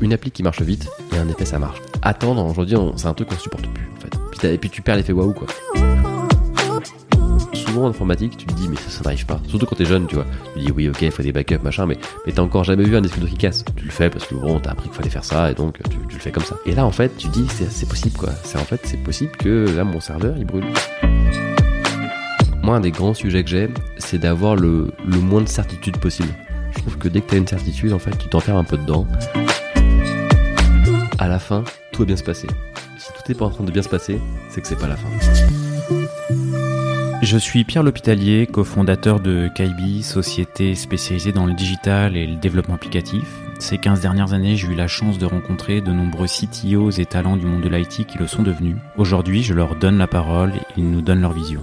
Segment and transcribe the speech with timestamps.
[0.00, 1.80] Une appli qui marche vite et un effet ça marche.
[2.02, 4.10] Attendre aujourd'hui c'est un truc qu'on supporte plus en fait.
[4.30, 5.46] Puis et puis tu perds l'effet waouh quoi.
[7.54, 9.40] Souvent en informatique tu te dis mais ça, n'arrive pas.
[9.48, 10.26] Surtout quand t'es jeune tu vois.
[10.54, 11.96] Tu dis oui ok il faut des backups machin mais,
[12.32, 13.64] t'as encore jamais vu un disque qui casse.
[13.76, 15.96] Tu le fais parce que bon t'as appris qu'il fallait faire ça et donc tu,
[15.96, 16.56] le fais comme ça.
[16.66, 18.30] Et là en fait tu dis c'est c'est possible quoi.
[18.44, 20.64] C'est en fait c'est possible que là mon serveur il brûle.
[22.64, 26.30] Moi un des grands sujets que j'ai c'est d'avoir le, le moins de certitude possible.
[26.70, 29.06] Je trouve que dès que t'as une certitude en fait tu t'enfermes un peu dedans
[31.18, 31.62] à la fin,
[31.92, 32.46] tout va bien se passer.
[32.96, 34.96] Si tout est pas en train de bien se passer, c'est que c'est pas la
[34.96, 35.08] fin.
[37.20, 42.76] Je suis Pierre L'Hôpitalier, cofondateur de Kaibi, société spécialisée dans le digital et le développement
[42.76, 43.24] applicatif.
[43.58, 47.36] Ces 15 dernières années, j'ai eu la chance de rencontrer de nombreux CTOs et talents
[47.36, 48.76] du monde de l'IT qui le sont devenus.
[48.96, 51.60] Aujourd'hui, je leur donne la parole et ils nous donnent leur vision.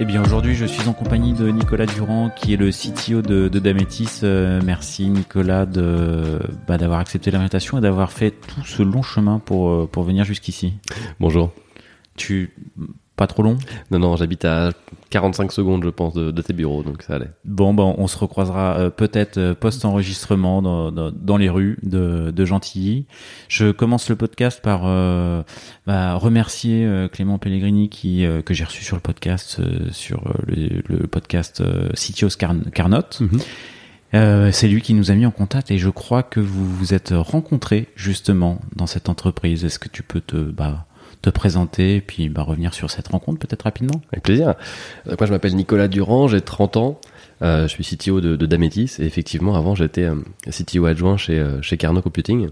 [0.00, 3.48] Eh bien aujourd'hui je suis en compagnie de Nicolas Durand qui est le CTO de,
[3.48, 4.20] de Dametis.
[4.22, 9.40] Euh, merci Nicolas de bah, d'avoir accepté l'invitation et d'avoir fait tout ce long chemin
[9.40, 10.74] pour, euh, pour venir jusqu'ici.
[11.18, 11.50] Bonjour.
[12.14, 12.54] Tu
[13.18, 13.58] pas trop long
[13.90, 14.70] Non, non, j'habite à
[15.10, 17.30] 45 secondes, je pense, de, de tes bureaux, donc ça allait.
[17.44, 22.30] Bon, ben, on se recroisera euh, peut-être euh, post-enregistrement dans, dans, dans les rues de,
[22.34, 23.06] de Gentilly.
[23.48, 25.42] Je commence le podcast par euh,
[25.86, 30.22] bah, remercier euh, Clément Pellegrini qui euh, que j'ai reçu sur le podcast euh, sur
[30.46, 33.02] le, le podcast euh, Citios Carn- Carnot.
[34.14, 36.94] Euh, c'est lui qui nous a mis en contact et je crois que vous vous
[36.94, 39.64] êtes rencontrés justement dans cette entreprise.
[39.66, 40.86] Est-ce que tu peux te bah,
[41.22, 44.54] te présenter puis bah, revenir sur cette rencontre peut-être rapidement Avec plaisir.
[45.06, 47.00] Moi, je m'appelle Nicolas Durand, j'ai 30 ans.
[47.42, 50.16] Euh, je suis CTO de, de Dametis et effectivement, avant, j'étais euh,
[50.50, 52.48] CTO adjoint chez, euh, chez Carnot Computing.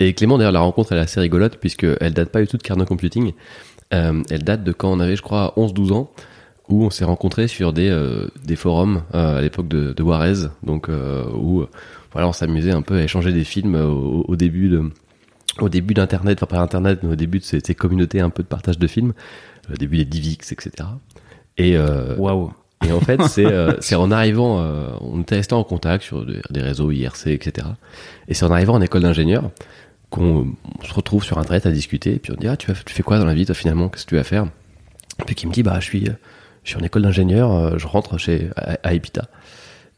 [0.00, 2.56] Et Clément, d'ailleurs, la rencontre, elle est assez rigolote puisque elle date pas du tout
[2.56, 3.32] de Carnot Computing.
[3.90, 6.10] Elle date de quand on avait, je crois, 11-12 ans
[6.68, 11.64] où on s'est rencontrés sur des, forums à l'époque de, de Juarez, donc où
[12.10, 14.90] voilà, on s'amusait un peu à échanger des films au début de
[15.60, 18.42] au début d'internet, enfin pas internet, mais au début de ces, ces communautés un peu
[18.42, 19.12] de partage de films,
[19.72, 20.88] au début des Divix, etc.
[21.58, 22.52] Et euh, Waouh
[22.86, 26.40] et en fait, c'est euh, en arrivant, euh, on était resté en contact sur des,
[26.50, 27.66] des réseaux IRC, etc.
[28.28, 29.50] Et c'est en arrivant en école d'ingénieur
[30.10, 30.48] qu'on
[30.80, 32.14] on se retrouve sur internet à discuter.
[32.14, 33.88] Et puis on dit ah tu, vas- tu fais quoi dans la vie toi finalement?
[33.88, 34.44] Qu'est-ce que tu vas faire?
[35.20, 36.12] Et puis qui me dit bah je suis euh,
[36.64, 39.28] je suis en école d'ingénieur, euh, je rentre chez à, à Epita.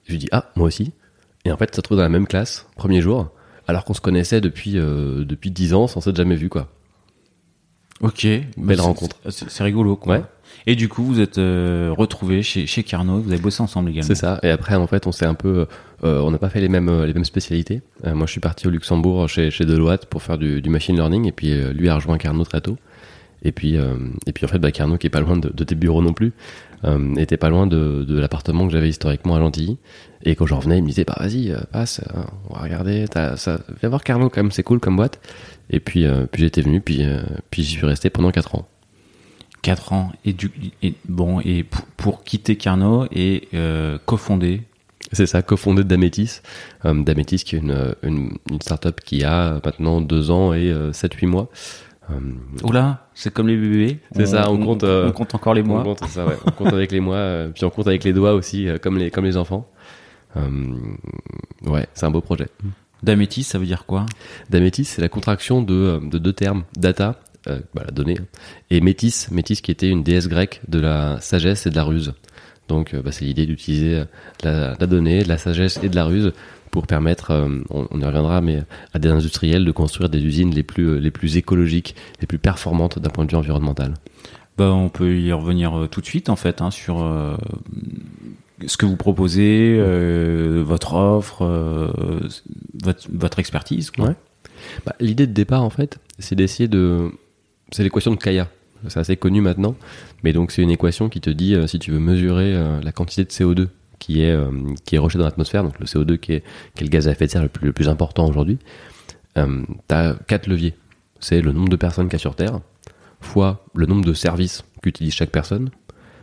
[0.06, 0.93] Je lui dis ah moi aussi.
[1.44, 3.28] Et en fait, ça se trouve dans la même classe, premier jour,
[3.66, 6.69] alors qu'on se connaissait depuis euh, depuis dix ans sans s'être jamais vu quoi.
[8.03, 8.27] Ok,
[8.59, 9.16] Belle rencontre.
[9.31, 10.16] C'est rigolo, quoi.
[10.16, 10.22] Ouais.
[10.66, 14.06] Et du coup, vous êtes euh, retrouvés chez, chez Carnot, vous avez bossé ensemble également.
[14.06, 14.38] C'est ça.
[14.43, 15.66] Et après, en fait, on s'est un peu,
[16.05, 17.81] euh, on n'a pas fait les mêmes, euh, les mêmes spécialités.
[18.05, 20.94] Euh, moi, je suis parti au Luxembourg chez, chez Deloitte pour faire du, du machine
[20.94, 22.76] learning, et puis euh, lui a rejoint Carnot très tôt.
[23.43, 23.94] Et puis, euh,
[24.26, 26.12] et puis en fait, bah, Carnot qui est pas loin de, de tes bureaux non
[26.12, 26.66] plus, euh,
[27.16, 29.78] était pas loin de, de l'appartement que j'avais historiquement à Gentilly.
[30.22, 32.20] Et quand j'en revenais, il me disait, bah vas-y, euh, passe, euh,
[32.50, 35.20] on va regarder, ça, viens voir Carnot quand même, c'est cool comme boîte.
[35.70, 38.66] Et puis, euh, puis j'étais venu, puis, euh, puis j'y suis resté pendant quatre ans.
[39.62, 40.12] 4 ans.
[40.25, 40.50] Et, du,
[40.82, 44.62] et bon, et pour, pour quitter Carnot et euh, cofonder.
[45.12, 46.41] C'est ça, cofondé de Dametis.
[46.84, 51.26] Euh, Dametis qui est une, une, une startup qui a maintenant deux ans et 7-8
[51.26, 51.48] mois.
[52.11, 52.15] Euh,
[52.62, 53.99] Oula, c'est comme les bébés.
[54.15, 55.81] C'est ça, on compte, euh, on compte encore les mois.
[55.81, 56.37] On compte, c'est ça, ouais.
[56.47, 58.97] on compte avec les mois, euh, puis on compte avec les doigts aussi, euh, comme
[58.99, 59.69] les, comme les enfants.
[60.37, 60.50] Euh,
[61.67, 62.47] ouais, c'est un beau projet.
[63.03, 64.06] Dametis, ça veut dire quoi?
[64.50, 68.19] Dametis, c'est la contraction de, euh, de deux termes, data, euh, bah, la donnée,
[68.71, 72.15] et métis, métis qui était une déesse grecque de la sagesse et de la ruse.
[72.69, 74.05] Donc euh, bah, c'est l'idée d'utiliser euh,
[74.43, 76.33] la, la donnée, de la sagesse et de la ruse
[76.76, 80.54] pour permettre, euh, on, on y reviendra, mais à des industriels de construire des usines
[80.54, 83.94] les plus, euh, les plus écologiques, les plus performantes d'un point de vue environnemental.
[84.59, 87.34] bah, On peut y revenir euh, tout de suite, en fait, hein, sur euh,
[88.66, 91.47] ce que vous proposez, euh, votre offre,
[92.84, 93.91] votre, votre expertise.
[93.97, 94.14] Ouais.
[94.84, 97.11] Bah, L'idée de départ, en fait, c'est d'essayer de...
[97.72, 98.50] C'est l'équation de Kaya.
[98.88, 99.75] C'est assez connu maintenant.
[100.22, 102.93] Mais donc, c'est une équation qui te dit, euh, si tu veux mesurer euh, la
[102.93, 104.50] quantité de CO2 qui est, euh,
[104.84, 106.44] qui est rejeté dans l'atmosphère, donc le CO2 qui est,
[106.75, 108.58] qui le gaz à effet de serre le plus, important aujourd'hui,
[109.38, 110.75] euh, tu as quatre leviers.
[111.20, 112.60] C'est le nombre de personnes qu'il y a sur Terre,
[113.20, 115.70] fois le nombre de services qu'utilise chaque personne,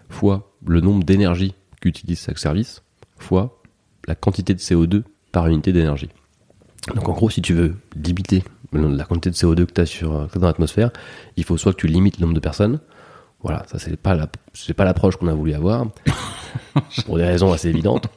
[0.09, 2.83] fois le nombre d'énergie qu'utilise chaque service,
[3.17, 3.61] fois
[4.07, 6.09] la quantité de CO2 par unité d'énergie.
[6.95, 8.43] Donc en gros, si tu veux limiter
[8.73, 10.91] la quantité de CO2 que tu as dans l'atmosphère,
[11.37, 12.79] il faut soit que tu limites le nombre de personnes.
[13.43, 15.85] Voilà, ça c'est pas la, c'est pas l'approche qu'on a voulu avoir
[17.05, 18.07] pour des raisons assez évidentes.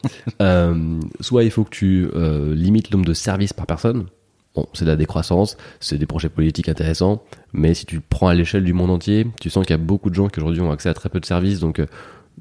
[0.41, 4.07] Euh, soit il faut que tu euh, limites le nombre de services par personne.
[4.55, 8.35] bon, c'est de la décroissance, c'est des projets politiques intéressants, mais si tu prends à
[8.35, 10.71] l'échelle du monde entier, tu sens qu'il y a beaucoup de gens qui aujourd'hui ont
[10.71, 11.87] accès à très peu de services, donc euh,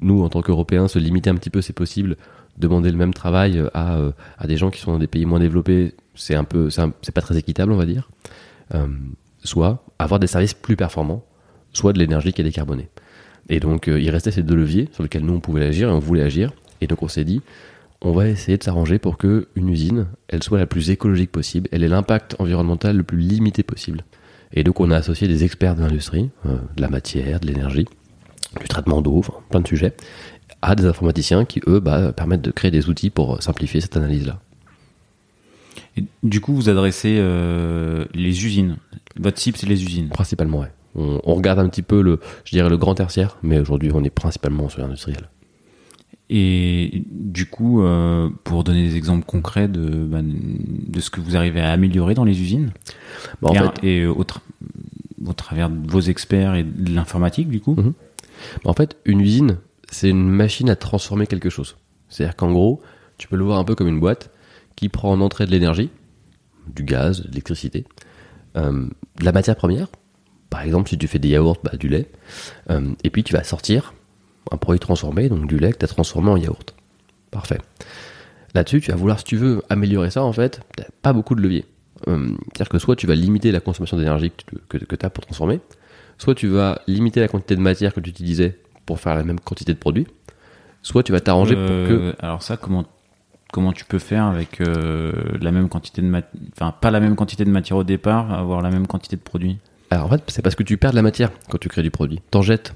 [0.00, 2.16] nous, en tant qu'Européens, se limiter un petit peu, c'est possible.
[2.58, 3.98] Demander le même travail à,
[4.38, 6.92] à des gens qui sont dans des pays moins développés, c'est un peu, c'est un-
[7.02, 8.08] c'est pas très équitable, on va dire.
[9.44, 11.24] Soit avoir des services plus performants,
[11.76, 12.88] soit de l'énergie qui est décarbonée.
[13.48, 15.92] Et donc, euh, il restait ces deux leviers sur lesquels nous, on pouvait agir et
[15.92, 16.52] on voulait agir.
[16.80, 17.42] Et donc, on s'est dit,
[18.02, 21.68] on va essayer de s'arranger pour que une usine, elle soit la plus écologique possible,
[21.72, 24.04] elle ait l'impact environnemental le plus limité possible.
[24.52, 27.86] Et donc, on a associé des experts de l'industrie, euh, de la matière, de l'énergie,
[28.60, 29.94] du traitement d'eau, enfin, plein de sujets,
[30.62, 34.40] à des informaticiens qui, eux, bah, permettent de créer des outils pour simplifier cette analyse-là.
[35.96, 38.76] Et du coup, vous adressez euh, les usines.
[39.18, 40.08] Votre cible, c'est les usines.
[40.08, 40.72] Principalement, ouais.
[40.96, 44.02] On, on regarde un petit peu le, je dirais, le grand tertiaire, mais aujourd'hui, on
[44.02, 45.28] est principalement sur l'industriel.
[46.28, 51.36] Et du coup, euh, pour donner des exemples concrets de, bah, de ce que vous
[51.36, 52.72] arrivez à améliorer dans les usines,
[53.40, 54.40] Bah, en et, fait, et, au, tra-
[55.24, 57.92] au travers de vos experts et de l'informatique, du coup, Mhm.
[58.64, 59.56] En fait, une usine,
[59.90, 61.76] c'est une machine à transformer quelque chose.
[62.10, 62.82] C'est-à-dire qu'en gros,
[63.16, 64.30] tu peux le voir un peu comme une boîte
[64.76, 65.88] qui prend en entrée de l'énergie,
[66.74, 67.86] du gaz, de l'électricité,
[68.58, 68.86] euh,
[69.18, 69.88] de la matière première.
[70.50, 72.08] Par exemple, si tu fais des yaourts, bah, du lait.
[72.70, 73.94] Euh, et puis tu vas sortir
[74.50, 76.74] un produit transformé, donc du lait que tu as transformé en yaourt.
[77.30, 77.58] Parfait.
[78.54, 81.42] Là-dessus, tu vas vouloir, si tu veux améliorer ça, en fait, t'as pas beaucoup de
[81.42, 81.64] leviers.
[82.08, 84.30] Euh, C'est-à-dire que soit tu vas limiter la consommation d'énergie
[84.68, 85.60] que tu as pour transformer,
[86.18, 89.40] soit tu vas limiter la quantité de matière que tu utilisais pour faire la même
[89.40, 90.06] quantité de produits,
[90.82, 91.92] soit tu vas t'arranger pour que...
[91.92, 92.84] Euh, Alors ça, comment
[93.52, 97.44] comment tu peux faire avec la même quantité de mat- enfin pas la même quantité
[97.44, 99.58] de matière au départ, avoir la même quantité de produits?
[99.90, 101.90] Alors en fait, c'est parce que tu perds de la matière quand tu crées du
[101.90, 102.20] produit.
[102.30, 102.72] T'en jettes.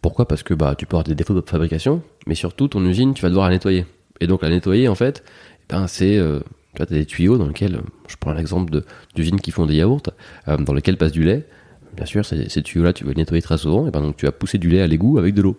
[0.00, 0.26] Pourquoi?
[0.26, 3.22] Parce que bah, tu peux avoir des défauts de fabrication, mais surtout ton usine, tu
[3.22, 3.86] vas devoir la nettoyer.
[4.20, 5.22] Et donc la nettoyer, en fait,
[5.60, 6.16] eh ben, c'est...
[6.18, 6.40] Euh,
[6.74, 8.84] tu vois, as des tuyaux dans lesquels, je prends l'exemple de-
[9.14, 10.02] d'usines qui font des yaourts,
[10.48, 11.46] euh, dans lesquels passe du lait.
[11.94, 14.24] Bien sûr, ces, ces tuyaux-là, tu vas les nettoyer très souvent, et ben donc tu
[14.26, 15.58] vas pousser du lait à l'égout avec de l'eau.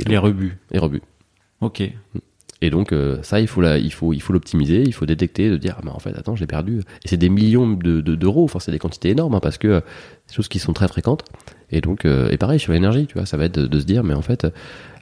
[0.00, 0.56] Et Les donc- rebuts.
[0.72, 1.02] Et rebut.
[1.60, 1.82] Ok.
[2.60, 5.48] Et donc euh, ça, il faut la, il faut, il faut l'optimiser, il faut détecter,
[5.48, 6.80] de dire, ah, ben, en fait, attends, j'ai perdu.
[7.04, 9.68] Et c'est des millions de, de- d'euros, enfin c'est des quantités énormes, hein, parce que
[9.68, 9.80] euh,
[10.26, 11.22] c'est des choses qui sont très fréquentes.
[11.70, 13.84] Et donc, euh, et pareil sur l'énergie, tu vois, ça va être de, de se
[13.84, 14.46] dire, mais en fait,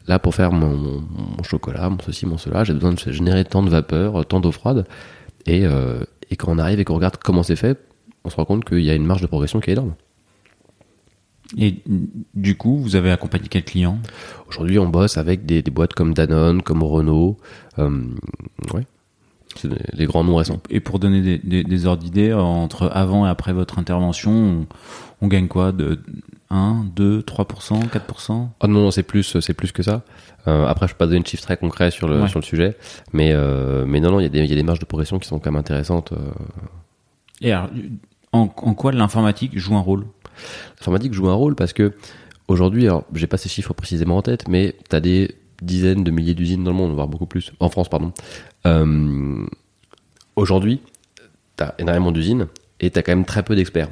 [0.06, 1.04] là pour faire mon, mon-
[1.38, 4.52] mon chocolat, mon ceci, mon cela, j'ai besoin de générer tant de vapeur, tant d'eau
[4.52, 4.86] froide.
[5.46, 6.00] Et, euh,
[6.30, 7.78] et quand on arrive et qu'on regarde comment c'est fait,
[8.24, 9.94] on se rend compte qu'il y a une marge de progression qui est énorme.
[11.58, 11.76] Et
[12.34, 13.98] du coup, vous avez accompagné quel client?
[14.48, 17.36] Aujourd'hui, on bosse avec des, des boîtes comme Danone, comme Renault,
[17.78, 17.90] euh,
[18.74, 18.84] ouais,
[19.56, 20.60] c'est les grands noms récents.
[20.70, 24.66] Et pour donner des, des, des ordres d'idées, entre avant et après votre intervention, on,
[25.22, 25.72] on gagne quoi?
[25.72, 26.00] De
[26.50, 30.02] 1, 2, 3%, 4% Ah non, non, c'est plus, c'est plus que ça.
[30.48, 32.28] Euh, après, je peux pas donner de chiffres très concrets sur le, Ouais.
[32.28, 32.76] sur le sujet,
[33.12, 34.84] mais, euh, mais non, non, il y, a des- il y a des marges de
[34.84, 36.12] progression qui sont quand même intéressantes.
[36.12, 36.16] euh.
[37.40, 37.70] Et alors,
[38.32, 40.06] en, en quoi l'informatique joue un rôle?
[40.78, 41.92] L'informatique joue un rôle parce que
[42.48, 46.10] aujourd'hui, alors, j'ai pas ces chiffres précisément en tête, mais tu as des dizaines de
[46.10, 48.12] milliers d'usines dans le monde, voire beaucoup plus, en France, pardon.
[48.66, 49.44] Euh,
[50.36, 50.80] aujourd'hui,
[51.56, 52.46] tu as énormément d'usines
[52.80, 53.88] et tu as quand même très peu d'experts.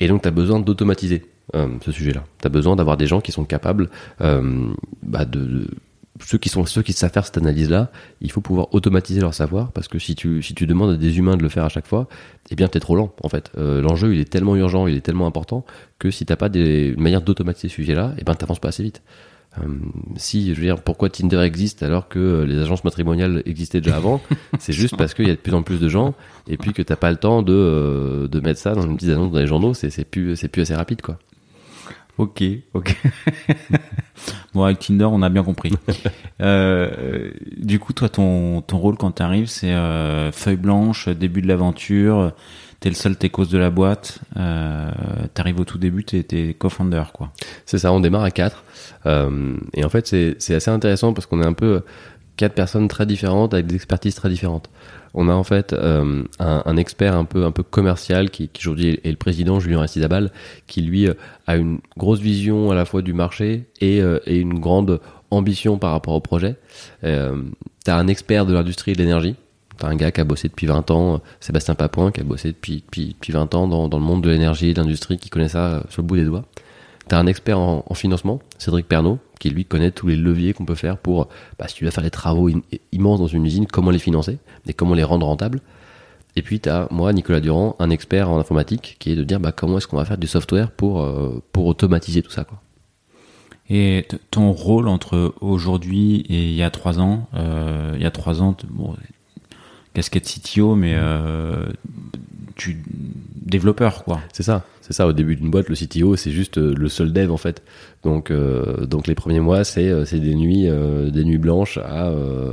[0.00, 1.24] Et donc, tu as besoin d'automatiser
[1.54, 2.24] euh, ce sujet-là.
[2.40, 3.90] Tu as besoin d'avoir des gens qui sont capables
[4.20, 5.70] euh, bah, de, de-
[6.20, 9.72] Ceux qui, sont, ceux qui savent faire cette analyse-là, il faut pouvoir automatiser leur savoir
[9.72, 11.86] parce que si tu, si tu demandes à des humains de le faire à chaque
[11.86, 12.06] fois,
[12.50, 13.50] eh bien, t'es trop lent en fait.
[13.56, 15.64] Euh, L'enjeu, il est tellement urgent, il est tellement important
[15.98, 18.82] que si t'as pas des, une manière d'automatiser ce sujet-là, eh ben, t'avances pas assez
[18.82, 19.02] vite.
[19.58, 19.64] Euh,
[20.16, 24.20] si, je veux dire, pourquoi Tinder existe alors que les agences matrimoniales existaient déjà avant
[24.58, 26.14] C'est juste parce qu'il y a de plus en plus de gens
[26.48, 29.10] et puis que t'as pas le temps de, euh, de mettre ça dans une petite
[29.10, 29.74] annonce dans les journaux.
[29.74, 31.18] C'est c'est plus, c'est plus assez rapide, quoi.
[32.18, 32.42] Ok,
[32.74, 32.96] ok.
[34.54, 35.72] bon, avec Tinder, on a bien compris.
[36.40, 41.46] Euh, du coup, toi, ton, ton rôle quand t'arrives, c'est euh, feuille blanche, début de
[41.46, 42.32] l'aventure.
[42.80, 44.18] T'es le seul techos de la boîte.
[44.36, 44.90] Euh,
[45.34, 47.30] T'arrives au tout début, t'es t'es co-founder, quoi.
[47.64, 48.64] C'est ça, on démarre à 4.
[49.06, 51.82] et en fait, c'est c'est assez intéressant parce qu'on est un peu
[52.36, 54.68] quatre personnes très différentes avec des expertises très différentes.
[55.14, 59.10] On a en fait euh, un, expert un peu un peu commercial qui, aujourd'hui est
[59.10, 60.32] le président Julien Restizabal,
[60.66, 61.14] qui lui euh,
[61.46, 65.00] a une grosse vision à la fois du marché et, euh, et une grande
[65.30, 66.56] ambition par rapport au projet.
[67.04, 67.42] Euh,
[67.84, 69.34] T'as un expert de l'industrie de l'énergie.
[69.76, 72.76] T'as un gars qui a bossé depuis 20 ans, Sébastien Papouin, qui a bossé depuis,
[72.76, 75.48] depuis, depuis 20 ans dans, dans le monde de l'énergie et de l'industrie, qui connaît
[75.48, 76.44] ça sur le bout des doigts.
[77.12, 80.64] T'as un expert en, en financement, Cédric Pernaud, qui lui connaît tous les leviers qu'on
[80.64, 81.28] peut faire pour,
[81.58, 84.38] bah, si tu dois faire des travaux im- immenses dans une usine, comment les financer
[84.66, 85.60] et comment les rendre rentables.
[86.36, 89.52] Et puis t'as moi, Nicolas Durand, un expert en informatique, qui est de dire bah,
[89.52, 92.44] comment est-ce qu'on va faire du software pour, euh, pour automatiser tout ça.
[92.44, 92.62] Quoi.
[93.68, 98.10] Et ton rôle entre aujourd'hui et il y a trois ans, euh, il y a
[98.10, 98.96] trois ans, bon,
[99.92, 101.66] casquette CTO, mais euh,
[102.56, 102.82] tu
[103.44, 104.20] développeur quoi.
[104.32, 105.06] C'est ça, c'est ça.
[105.06, 107.62] Au début d'une boîte, le CTO, c'est juste euh, le seul dev en fait.
[108.04, 111.78] Donc, euh, donc les premiers mois, c'est euh, c'est des nuits, euh, des nuits blanches
[111.78, 112.52] à euh,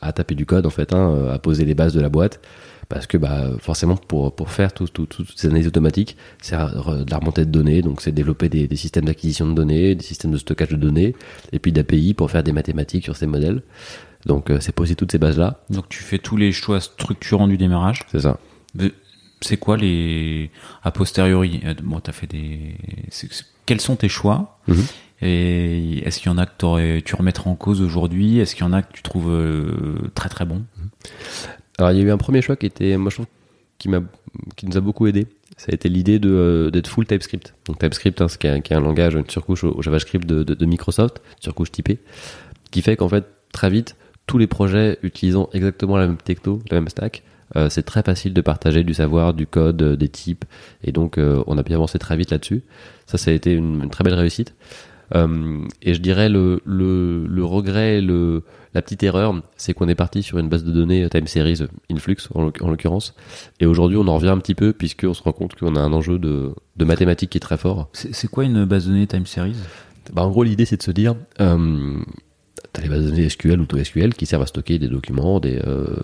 [0.00, 2.40] à taper du code en fait, hein, à poser les bases de la boîte.
[2.88, 7.10] Parce que bah forcément pour pour faire tout, tout- toutes ces analyses automatiques, c'est de
[7.10, 10.32] la remontée de données, donc c'est développer des, des systèmes d'acquisition de données, des systèmes
[10.32, 11.14] de stockage de données,
[11.52, 13.62] et puis d'API pour faire des mathématiques sur ces modèles.
[14.24, 17.58] Donc c'est poser toutes ces bases là, Donc tu fais tous les choix structurants du
[17.58, 18.00] démarrage.
[18.10, 18.38] c'est ça.
[19.40, 20.50] C'est quoi les
[20.82, 22.74] a posteriori euh, Bon, t'as fait des.
[23.10, 24.84] c'est- c'est- Quels sont tes choix Mhm.
[25.20, 28.38] Et est-ce qu'il y en a que tu remettrais en cause aujourd'hui?
[28.38, 30.64] Est-ce qu'il y en a que tu trouves euh, très très bon?
[31.78, 33.26] Alors il y a eu un premier choix qui était, moi je trouve,
[33.78, 34.00] qui m'a,
[34.56, 35.26] qui nous a beaucoup aidé.
[35.56, 37.54] Ça a été l'idée de euh, d'être full TypeScript.
[37.66, 39.82] Donc TypeScript, hein, ce qui est, un- qui est un langage, une surcouche au, au
[39.82, 41.98] JavaScript de, de, de Microsoft, surcouche typée,
[42.70, 46.78] qui fait qu'en fait très vite tous les projets utilisant exactement la même techno, la
[46.80, 47.22] même stack,
[47.56, 50.44] euh, c'est très facile de partager du savoir, du code, euh, des types,
[50.84, 52.62] et donc euh, on a bien avancé très vite là-dessus.
[53.06, 54.54] Ça, ça a été une, une très belle réussite.
[55.80, 58.42] Et je dirais le, le, le regret, le,
[58.74, 62.16] la petite erreur, c'est qu'on est parti sur une base de données time series Influx
[62.34, 63.14] en, l'oc- en l'occurrence.
[63.58, 65.94] Et aujourd'hui, on en revient un petit peu puisqu'on se rend compte qu'on a un
[65.94, 67.88] enjeu de, de mathématiques qui est très fort.
[67.94, 69.56] C'est c'est quoi une base de données time series?
[70.12, 71.94] Bah, en gros, l'idée, c'est de se dire, euh,
[72.82, 75.96] les bases de données SQL ou SQL qui servent à stocker des documents, des, euh,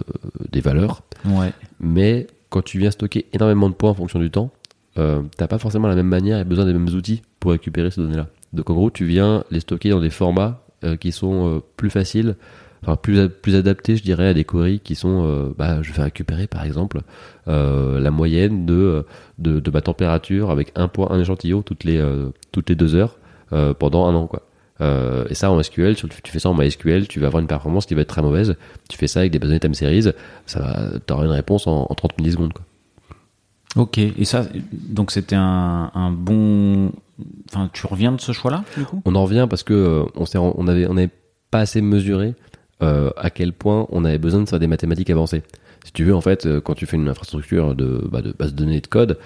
[0.51, 1.03] des valeurs.
[1.25, 1.53] Ouais.
[1.81, 4.51] Mais quand tu viens stocker énormément de points en fonction du temps,
[4.99, 8.01] euh, t'as pas forcément la même manière et besoin des mêmes outils pour récupérer ces
[8.01, 8.29] données-là.
[8.53, 11.91] Donc en gros, tu viens les stocker dans des formats euh, qui sont euh, plus
[11.91, 12.37] faciles,
[12.83, 16.47] enfin plus, plus adaptés, je dirais, à des queries qui sont, bah, je vais récupérer
[16.47, 17.01] par exemple
[17.47, 19.05] la moyenne de,
[19.39, 22.01] de, de ma température avec un point, un échantillon toutes les,
[22.53, 23.19] toutes les deux heures
[23.79, 24.43] pendant un an, quoi.
[24.85, 27.47] Euh, et ça en SQL, sur- tu fais ça en MySQL, tu vas avoir une
[27.49, 28.55] performance qui va être très mauvaise.
[28.89, 30.03] Tu fais ça avec des bases de time series,
[30.47, 32.65] ça va, t'auras une réponse en, en 30 millisecondes, quoi.
[33.77, 33.99] Ok.
[33.99, 36.93] Et ça, donc c'était un, un bon.
[37.51, 39.03] Enfin, tu reviens de ce choix-là du coup?
[39.05, 41.11] On en revient parce que euh, on s'est, on avait, on n'avait
[41.51, 42.35] pas assez mesuré
[42.83, 45.43] euh, à quel point on avait besoin de faire des mathématiques avancées.
[45.85, 48.53] Si tu veux, en fait, euh, quand tu fais une infrastructure de, bah, de base
[48.53, 49.19] de données et de code,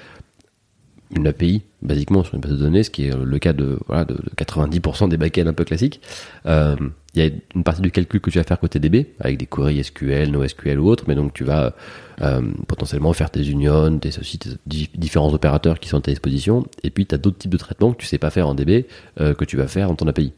[1.16, 4.04] une API, basiquement sur une base de données, ce qui est le cas de, voilà,
[4.04, 6.00] de, de 90% des backends un peu classiques,
[6.46, 6.76] euh,
[7.14, 9.46] il y a une partie du calcul que tu vas faire côté DB, avec des
[9.46, 11.74] queries SQL, NoSQL ou autres, mais donc tu vas
[12.20, 16.90] euh, potentiellement faire tes unions, tes ceci, différents opérateurs qui sont à ta disposition, et
[16.90, 18.86] puis tu as d'autres types de traitements que tu sais pas faire en DB,
[19.20, 20.32] euh, que tu vas faire dans ton API.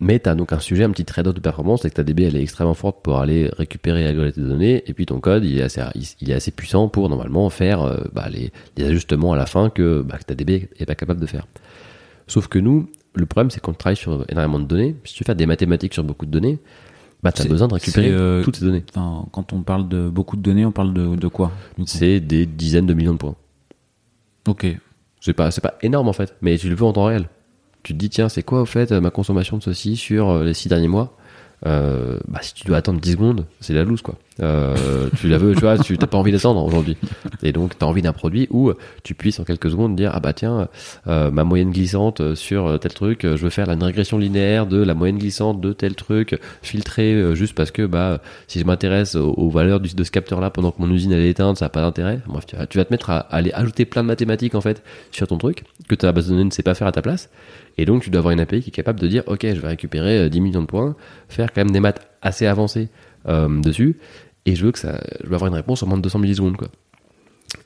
[0.00, 2.24] Mais tu as donc un sujet, un petit trade-off de performance, c'est que ta DB
[2.24, 5.44] elle est extrêmement forte pour aller récupérer et agréger tes données, et puis ton code
[5.44, 5.82] il est assez,
[6.20, 9.68] il est assez puissant pour normalement faire euh, bah, les, les ajustements à la fin
[9.68, 11.46] que, bah, que ta DB est pas capable de faire.
[12.26, 14.96] Sauf que nous, le problème c'est qu'on travaille sur énormément de données.
[15.04, 16.58] Si tu fais des mathématiques sur beaucoup de données,
[17.22, 18.84] bah, tu as besoin de récupérer euh, toutes ces données.
[18.94, 21.52] Quand on parle de beaucoup de données, on parle de, de quoi
[21.84, 23.36] C'est des dizaines de millions de points.
[24.48, 24.66] Ok.
[25.20, 27.28] C'est pas, c'est pas énorme en fait, mais tu le veux en temps réel.
[27.82, 30.54] Tu te dis, tiens, c'est quoi au fait ma consommation de ceci sur euh, les
[30.54, 31.16] six derniers mois?
[31.66, 34.16] Euh, bah, Si tu dois attendre 10 secondes, c'est la loose quoi.
[34.42, 36.96] Euh, tu la veux, tu vois, tu t'as pas envie d'attendre aujourd'hui.
[37.42, 40.20] Et donc, tu as envie d'un produit où tu puisses en quelques secondes dire, ah
[40.20, 40.68] bah tiens,
[41.06, 44.82] euh, ma moyenne glissante sur tel truc, euh, je veux faire la régression linéaire de
[44.82, 49.16] la moyenne glissante de tel truc, filtré euh, juste parce que bah si je m'intéresse
[49.16, 51.70] aux, valeurs de ce capteur là pendant que mon usine elle est éteinte, ça n'a
[51.70, 52.20] pas d'intérêt.
[52.68, 55.64] Tu vas, te mettre à, aller ajouter plein de mathématiques en fait sur ton truc
[55.88, 57.30] que ta base de données ne sait pas faire à ta place.
[57.78, 59.68] Et donc, tu dois avoir une API qui est capable de dire, OK, je vais
[59.68, 60.96] récupérer euh, 10 millions de points,
[61.28, 62.88] faire quand même des maths assez avancées
[63.28, 63.96] euh, dessus,
[64.50, 66.56] et je veux que ça, je veux avoir une réponse en moins de 200 millisecondes,
[66.56, 66.68] quoi.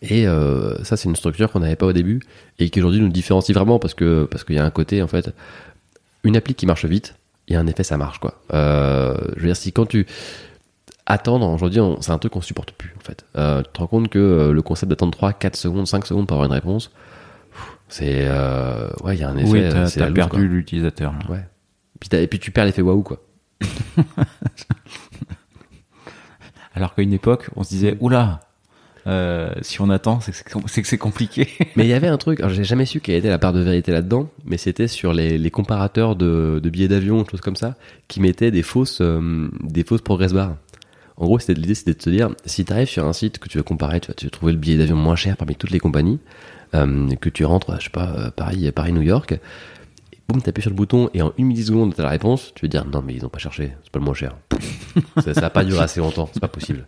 [0.02, 2.20] Et euh, ça, c'est une structure qu'on n'avait pas au début,
[2.58, 5.06] et qui aujourd'hui nous différencie vraiment parce que parce qu'il y a un côté, en
[5.06, 5.34] fait,
[6.24, 7.14] une appli qui marche vite,
[7.48, 8.40] et un effet, ça marche, quoi.
[8.52, 10.06] Euh, je veux dire, si quand tu
[11.06, 14.08] attendre aujourd'hui c'est un truc qu'on supporte plus en fait euh, tu te rends compte
[14.08, 16.90] que le concept d'attendre 3 4 secondes 5 secondes pour avoir une réponse
[17.90, 18.26] c'est
[19.02, 21.12] ouais il y a un effet oui, t'as perdu l'utilisateur.
[21.28, 21.46] ouais
[22.00, 23.22] puis, et puis tu perds l'effet waouh quoi
[26.74, 28.40] Alors qu'à une époque, on se disait, oula,
[29.06, 30.32] euh, si on attend, c'est
[30.82, 31.48] que c'est compliqué.
[31.76, 33.60] mais il y avait un truc alors j'ai jamais su quelle était la part de
[33.60, 37.74] vérité là-dedans mais c'était sur les, les comparateurs de, de billets d'avion choses comme ça
[38.08, 40.56] qui mettaient des fausses euh, des fausses progress bars.
[41.16, 43.48] En gros c'était l'idée c'était de te dire si tu arrives sur un site que
[43.48, 45.70] tu veux comparer tu vas, tu vas trouver le billet d'avion moins cher parmi toutes
[45.70, 46.18] les compagnies
[46.74, 49.38] euh, que tu rentres je sais pas euh, Paris Paris New York
[50.28, 52.86] boum t'appuies sur le bouton et en une milliseconde t'as la réponse tu veux dire
[52.86, 54.34] non mais ils ont pas cherché c'est pas le moins cher
[55.22, 56.86] ça, ça a pas duré assez longtemps c'est pas possible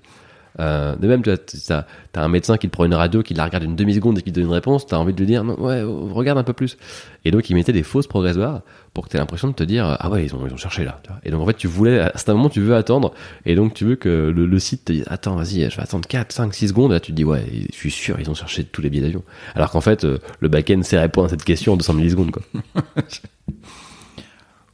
[0.58, 3.64] Euh, de même, tu as, un médecin qui te prend une radio, qui la regarde
[3.64, 5.82] une demi-seconde et qui te donne une réponse, tu as envie de lui dire, ouais,
[5.82, 6.78] regarde un peu plus.
[7.25, 8.62] Et donc, il mettait des fausses progressoires
[8.94, 10.84] pour que tu aies l'impression de te dire, ah ouais, ils ont, ils ont cherché
[10.84, 11.00] là.
[11.25, 13.12] Et donc, en fait, tu voulais, à un moment, tu veux attendre,
[13.44, 16.32] et donc tu veux que le, site te dise, attends, vas-y, je vais attendre 4,
[16.32, 18.80] 5, 6 secondes, là, tu te dis, ouais, je suis sûr, ils ont cherché tous
[18.80, 19.22] les billets d'avion.
[19.54, 22.42] Alors qu'en fait, euh, le back-end sait répondre à cette question en 200 millisecondes, quoi.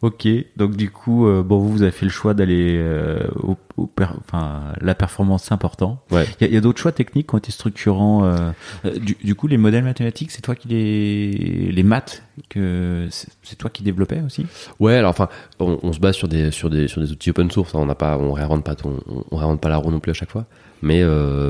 [0.03, 3.57] Ok, donc du coup, euh, bon, vous, avez fait le choix d'aller euh, au,
[4.01, 6.03] enfin, la performance, c'est important.
[6.11, 6.27] Ouais.
[6.41, 8.25] Il y a, d'autres choix techniques qui ont été structurants.
[8.25, 8.51] Euh,
[8.99, 13.07] du, coup, les modèles mathématiques, c'est toi qui les, les maths que
[13.43, 14.45] c'est toi qui développais aussi?
[14.81, 15.29] Ouais, alors enfin,
[15.61, 17.73] on, se base sur des sur des sur des outils open source.
[17.77, 17.79] Hein.
[17.81, 18.99] on n'a pas, on réinvente pas, on,
[19.31, 20.47] on réinvente pas la roue non plus à chaque fois.
[20.83, 21.05] Mais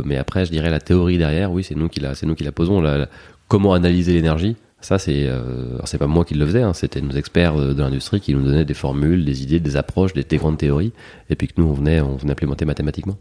[0.05, 2.45] mais après, je dirais la théorie derrière, oui, c'est nous qui la, c'est nous qui
[2.45, 2.83] la posons.
[2.83, 3.09] La,
[3.49, 4.57] comment analyser l'énergie?
[4.83, 8.21] Ça, c'est euh, c'est pas moi qui le faisais, hein, c'était nos experts de, l'industrie
[8.21, 10.93] qui nous donnaient des formules, des idées, des approches, des, grandes théories,
[11.31, 13.17] et puis que nous on venait on venait implémenter mathématiquement.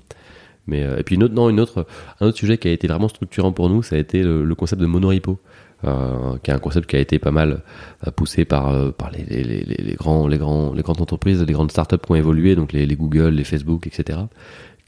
[0.68, 1.86] Mais euh, et puis une autre, non, une autre,
[2.20, 4.82] un autre sujet qui a été vraiment structurant pour nous, ça a été le, concept
[4.82, 5.40] de monorepo,
[5.84, 7.62] euh, qui est un concept qui a été pas mal
[8.08, 11.44] euh, poussé par euh, par les, les, les, les, grands les grands les grandes entreprises,
[11.44, 14.20] les grandes startups qui ont évolué, donc les, les Google, les Facebook, etc.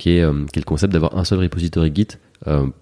[0.04, 2.18] Qui est, qui est le concept d'avoir un seul repository Git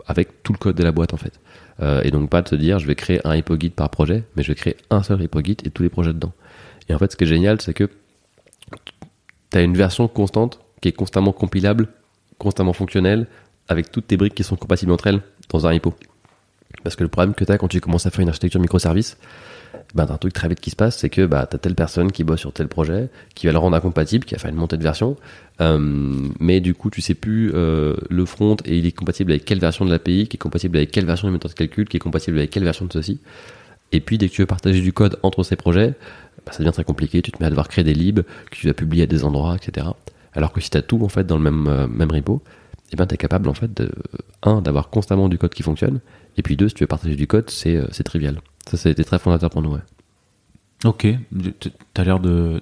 [0.07, 1.39] avec tout le code de la boîte en fait.
[1.81, 4.43] Euh, et donc pas de se dire je vais créer un HypoGit par projet, mais
[4.43, 6.33] je vais créer un seul HypoGit et tous les projets dedans.
[6.89, 7.89] Et en fait, ce qui est génial, c'est que
[9.51, 11.87] tu as une version constante qui est constamment compilable,
[12.37, 13.27] constamment fonctionnelle,
[13.67, 15.93] avec toutes tes briques qui sont compatibles entre elles dans un hypo.
[16.83, 19.17] Parce que le problème que tu as quand tu commences à faire une architecture microservice,
[19.93, 22.11] ben, t'as un truc très vite qui se passe, c'est que bah, t'as telle personne
[22.11, 24.77] qui bosse sur tel projet, qui va le rendre incompatible, qui va faire une montée
[24.77, 25.17] de version,
[25.59, 25.77] euh,
[26.39, 29.59] mais du coup tu sais plus euh, le front et il est compatible avec quelle
[29.59, 32.01] version de l'API, qui est compatible avec quelle version du moteur de calcul, qui est
[32.01, 33.19] compatible avec quelle version de ceci.
[33.91, 35.93] Et puis dès que tu veux partager du code entre ces projets,
[36.45, 38.67] bah, ça devient très compliqué, tu te mets à devoir créer des libs que tu
[38.67, 39.87] vas publier à des endroits, etc.
[40.33, 42.97] Alors que si t'as tout en fait dans le même, euh, même repo, et eh
[42.97, 43.89] ben t'es capable en fait de,
[44.43, 45.99] un, d'avoir constamment du code qui fonctionne,
[46.37, 48.41] et puis deux, si tu veux partager du code, c'est, c'est trivial.
[48.69, 49.81] Ça, ça a été très fondateur pour nous, ouais.
[50.85, 51.07] Ok.
[51.93, 52.61] T'as l'air de.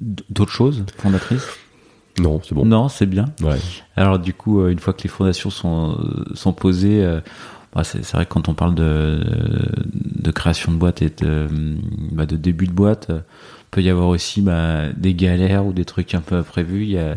[0.00, 1.46] d'autres choses fondatrices
[2.20, 2.66] Non, c'est bon.
[2.66, 3.26] Non, c'est bien.
[3.40, 3.58] Ouais.
[3.96, 5.98] Alors, du coup, euh, une fois que les fondations sont,
[6.34, 7.20] sont posées, euh,
[7.74, 9.20] bah, c'est vrai que quand on parle de,
[9.86, 11.46] de création de boîte et de,
[12.12, 13.20] bah, de début de boîte, euh,
[13.70, 16.82] peut y avoir aussi bah, des galères ou des trucs un peu imprévus.
[16.82, 17.16] Il y a,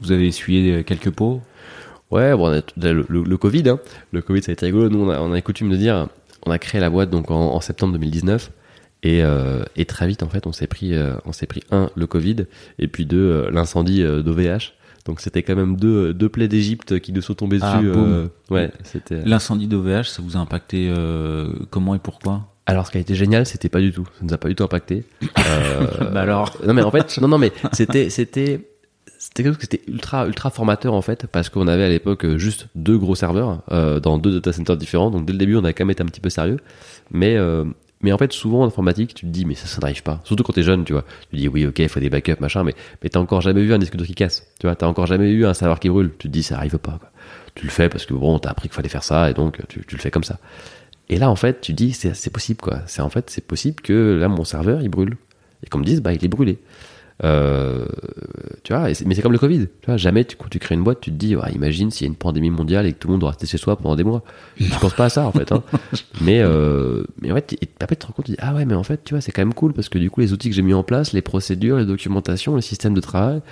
[0.00, 1.42] vous, avez essuyé quelques pots?
[2.10, 3.78] Ouais, bon, le, le, Covid, hein.
[4.12, 4.88] le Covid, ça a été rigolo.
[4.88, 6.08] Nous, on a, on a coutume de dire,
[6.46, 8.50] on a créé la boîte donc en, en septembre 2019.
[9.02, 11.90] Et, euh, et, très vite, en fait, on s'est pris, euh, on s'est pris un
[11.94, 12.44] le Covid
[12.78, 14.74] et puis deux euh, l'incendie d'OVH.
[15.06, 17.90] Donc c'était quand même deux, deux plaies d'Égypte qui nous sont tombées ah, dessus.
[18.50, 19.22] ouais, c'était.
[19.24, 20.92] L'incendie d'OVH, ça vous a impacté
[21.70, 22.46] comment et pourquoi?
[22.66, 24.04] Alors, ce qui a été génial, c'était pas du tout.
[24.04, 25.04] Ça nous a pas du tout impacté.
[26.12, 26.56] bah alors.
[26.64, 28.69] Non, mais en fait, non, non, mais c'était, c'était,
[29.22, 32.26] c'était quelque chose qui était ultra, ultra formateur en fait, parce qu'on avait à l'époque
[32.36, 33.62] juste deux gros serveurs
[34.02, 35.10] dans deux data centers différents.
[35.10, 36.56] Donc dès le début, on a quand même été un petit peu sérieux.
[37.10, 37.36] Mais
[38.02, 40.20] mais en fait, souvent en informatique, tu te dis, mais ça, ça n'arrive pas.
[40.24, 41.04] Surtout quand t'es jeune, tu vois.
[41.22, 43.62] Tu te dis, oui, ok, il faut des backups, machin, mais, mais t'as encore jamais
[43.62, 44.46] vu un disque dur qui casse.
[44.58, 46.10] Tu vois, t'as encore jamais eu un serveur qui brûle.
[46.18, 47.10] Tu te dis, ça arrive pas, quoi.
[47.54, 49.84] Tu le fais parce que bon, t'as appris qu'il fallait faire ça, et donc tu,
[49.84, 50.38] tu, le fais comme ça.
[51.10, 52.80] Et là, en fait, tu dis, c'est possible, quoi.
[52.86, 55.16] C'est en fait, c'est possible que là, mon serveur, il brûle.
[55.64, 56.58] Et qu'on me dise, bah, il est brûlé.
[57.22, 57.84] Euh,
[58.62, 59.66] tu vois, mais c'est comme le Covid.
[59.80, 62.08] Tu vois, jamais tu, quand tu crées une boîte, tu te dis, imagine s'il y
[62.08, 64.04] a une pandémie mondiale et que tout le monde doit rester chez soi pendant des
[64.04, 64.22] mois.
[64.58, 65.52] Je pense pas à ça en fait.
[65.52, 65.62] Hein.
[66.20, 68.74] mais euh, mais en fait, après tu te rends compte, tu dis, ah ouais, mais
[68.74, 70.54] en fait, tu vois, c'est quand même cool parce que du coup, les outils que
[70.54, 73.42] j'ai mis en place, les procédures, les documentations, les systèmes de travail,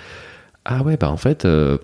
[0.65, 1.77] ah ouais, bah en fait, euh,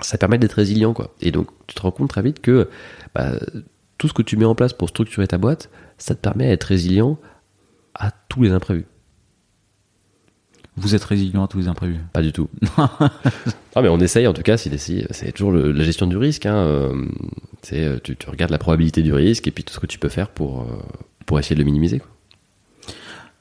[0.00, 1.14] ça permet d'être résilient quoi.
[1.20, 2.68] Et donc, tu te rends compte très vite que
[3.14, 3.32] bah,
[3.98, 6.64] tout ce que tu mets en place pour structurer ta boîte, ça te permet d'être
[6.64, 7.18] résilient
[7.94, 8.86] à tous les imprévus.
[10.76, 12.48] Vous êtes résilient à tous les imprévus Pas du tout.
[12.76, 13.20] ah,
[13.76, 16.46] mais on essaye en tout cas, c'est toujours la gestion du risque.
[16.46, 16.56] Hein.
[16.56, 17.06] Euh,
[17.72, 20.08] euh, tu, tu, regardes la probabilité du risque et puis tout ce que tu peux
[20.08, 20.82] faire pour, euh,
[21.26, 22.00] pour essayer de le minimiser.
[22.00, 22.08] Quoi.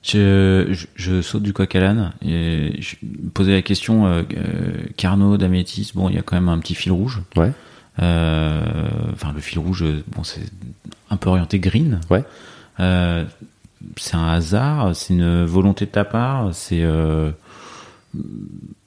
[0.04, 2.98] Je, je, saute du coq à l'âne et je
[3.34, 4.24] posais la question euh,
[4.98, 7.22] Carnot, Damétis, bon, il y a quand même un petit fil rouge.
[7.36, 7.52] Ouais.
[7.98, 10.43] enfin, le fil rouge, bon, c'est
[11.10, 12.00] un peu orienté green.
[12.12, 12.24] Ouais
[13.98, 17.32] c'est un hasard, c'est une volonté de ta part, c'est euh...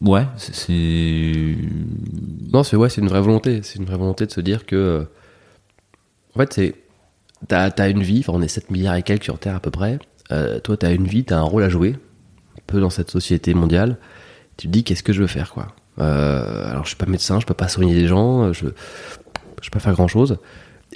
[0.00, 1.56] ouais, c'est
[2.52, 4.76] non, c'est ouais, c'est une vraie volonté, c'est une vraie volonté de se dire que
[4.76, 5.04] euh,
[6.34, 6.74] en fait c'est
[7.48, 9.98] t'as as une vie, on est 7 milliards et quelques sur Terre à peu près.
[10.32, 11.96] Euh, toi t'as une vie, t'as un rôle à jouer,
[12.56, 13.98] un peu dans cette société mondiale.
[14.56, 15.68] Tu te dis qu'est-ce que je veux faire quoi?
[15.98, 18.66] Alors je suis pas médecin, je peux pas soigner les gens, je
[19.62, 20.38] je peux pas faire grand chose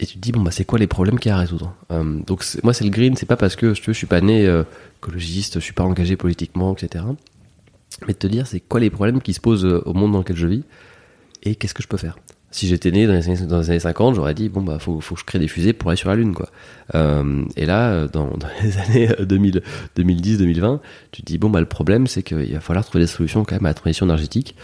[0.00, 1.74] et tu te dis bon bah c'est quoi les problèmes qu'il y a à résoudre
[1.92, 4.46] euh, donc moi c'est le green c'est pas parce que je, je suis pas né
[4.46, 4.64] euh,
[5.00, 7.04] écologiste je suis pas engagé politiquement etc
[8.06, 10.18] mais de te dire c'est quoi les problèmes qui se posent euh, au monde dans
[10.18, 10.64] lequel je vis
[11.42, 12.16] et qu'est-ce que je peux faire
[12.52, 15.00] si j'étais né dans les, années, dans les, années, 50, j'aurais dit bon bah faut,
[15.00, 16.50] faut que je crée des fusées pour aller sur la lune quoi.
[16.92, 18.28] Et là, dans,
[18.60, 19.62] les années 2000,
[19.94, 20.80] 2010, 2020,
[21.12, 23.54] tu te dis bon bah le problème c'est qu'il va falloir trouver des solutions quand
[23.54, 24.56] même à la transition énergétique.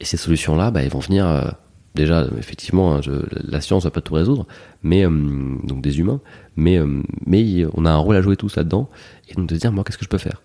[0.00, 1.54] Et ces solutions là, bah, elles vont venir
[1.94, 3.00] déjà effectivement hein,
[3.44, 4.46] la science va pas tout résoudre,
[4.82, 5.10] mais euh,
[5.64, 6.20] donc des humains,
[6.56, 6.80] mais
[7.26, 8.88] mais on a un rôle à jouer tous là-dedans
[9.28, 10.42] et donc de se dire moi qu'est-ce que je peux faire?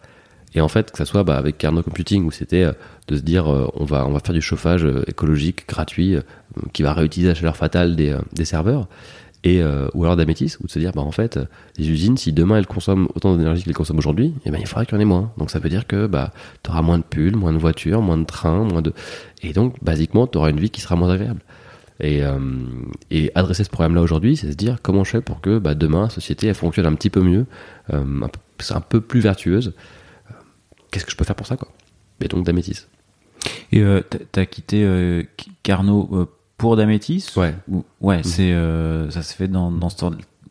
[0.57, 2.65] Et en fait, que ça soit bah, avec Carnot Computing où c'était
[3.09, 6.15] de se dire on va on va faire du chauffage écologique gratuit
[6.71, 8.87] qui va réutiliser la chaleur fatale des serveurs
[9.45, 11.39] et ou alors d'Amétis ou de se dire bah en fait
[11.77, 14.85] les usines si demain elles consomment autant d'énergie qu'elles consomment aujourd'hui et ben il faudra
[14.85, 15.31] qu'il y en ait moins.
[15.37, 18.17] Donc ça veut dire que bah tu auras moins de pulls moins de voitures moins
[18.17, 18.91] de trains moins de
[19.43, 21.41] et donc basiquement tu auras une vie qui sera moins agréable.
[22.01, 22.37] Et, euh,
[23.09, 25.75] et adresser ce problème là aujourd'hui c'est se dire comment je fais pour que bah,
[25.75, 27.45] demain la société elle fonctionne un petit peu mieux
[27.93, 28.39] euh, un, peu,
[28.71, 29.73] un peu plus vertueuse.
[30.91, 31.69] Qu'est-ce que je peux faire pour ça quoi?
[32.19, 32.87] Et donc d'Amétis
[33.71, 35.23] et euh, t'as quitté euh,
[35.63, 36.25] Carnot euh,
[36.57, 37.53] pour Damétis Ouais.
[37.69, 38.23] Ou, ouais, mmh.
[38.23, 40.05] c'est euh, ça se fait dans, dans ce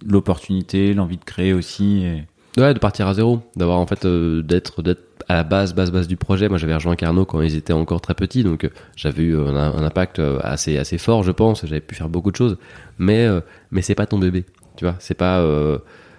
[0.06, 2.04] l'opportunité, l'envie de créer aussi.
[2.04, 2.24] Et...
[2.60, 5.90] Ouais, de partir à zéro, d'avoir en fait euh, d'être d'être à la base base
[5.90, 6.48] base du projet.
[6.48, 9.82] Moi, j'avais rejoint Carnot quand ils étaient encore très petits, donc j'avais eu un, un,
[9.82, 11.64] impact assez assez fort, je pense.
[11.64, 12.58] J'avais pu faire beaucoup de choses,
[12.98, 13.26] mais
[13.70, 14.44] mais c'est pas ton bébé,
[14.76, 14.96] tu vois.
[14.98, 15.42] C'est pas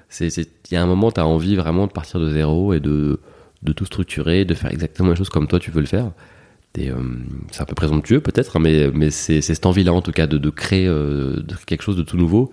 [0.10, 3.19] c'est il y a un moment, t'as envie vraiment de partir de zéro et de
[3.62, 6.12] de tout structurer, de faire exactement les choses comme toi tu veux le faire.
[6.78, 6.96] Euh,
[7.52, 10.38] c'est un peu présomptueux peut-être, hein, mais, mais c'est cette envie-là en tout cas de,
[10.38, 12.52] de créer euh, quelque chose de tout nouveau.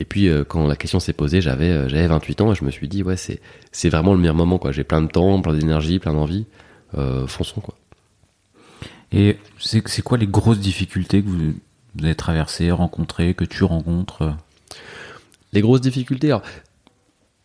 [0.00, 2.64] Et puis euh, quand la question s'est posée, j'avais euh, j'avais 28 ans et je
[2.64, 4.72] me suis dit ouais c'est c'est vraiment le meilleur moment quoi.
[4.72, 6.46] J'ai plein de temps, plein d'énergie, plein d'envie.
[6.96, 7.74] Euh, fonçons quoi.
[9.12, 11.54] Et c'est c'est quoi les grosses difficultés que vous,
[11.94, 14.34] vous avez traversées, rencontrées, que tu rencontres?
[15.52, 16.28] Les grosses difficultés.
[16.28, 16.42] Alors,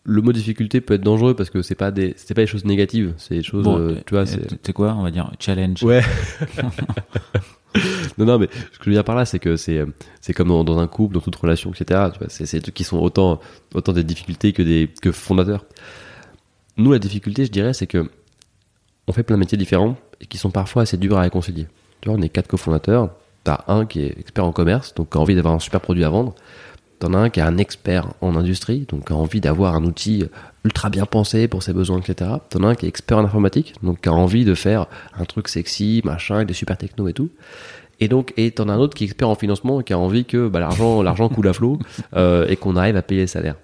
[0.09, 2.65] le mot difficulté peut être dangereux parce que c'est pas des c'est pas des choses
[2.65, 5.83] négatives c'est des choses bon, euh, tu vois c'est quoi on va dire challenge.
[5.83, 6.01] Ouais.
[8.17, 9.85] Non non mais ce que je veux dire par là c'est que c'est
[10.21, 12.63] c'est comme dans, dans, un couple dans toute relation etc tu vois c'est c'est des
[12.63, 13.39] trucs qui sont autant
[13.75, 15.65] autant des difficultés que des que fondateurs.
[16.77, 18.09] Nous la difficulté je dirais c'est que
[19.07, 21.67] on fait plein de métiers différents et qui sont parfois assez durs à réconcilier.
[22.01, 23.11] Tu vois on est quatre cofondateurs
[23.43, 26.03] t'as un qui est expert en commerce donc qui a envie d'avoir un super produit
[26.03, 26.33] à vendre
[26.99, 29.85] T'en as un qui est un expert en industrie, donc qui a envie d'avoir un
[29.85, 30.25] outil
[30.65, 32.31] ultra bien pensé pour ses besoins, etc.
[32.49, 35.23] T'en as un qui est expert en informatique, donc qui a envie de faire un
[35.23, 37.29] truc sexy, machin, avec des super techno et tout.
[38.01, 40.25] Et donc, et t'en as un autre qui est expert en financement, qui a envie
[40.25, 41.79] que bah, l'argent, l'argent coule à flot
[42.15, 43.55] euh, et qu'on arrive à payer les salaires.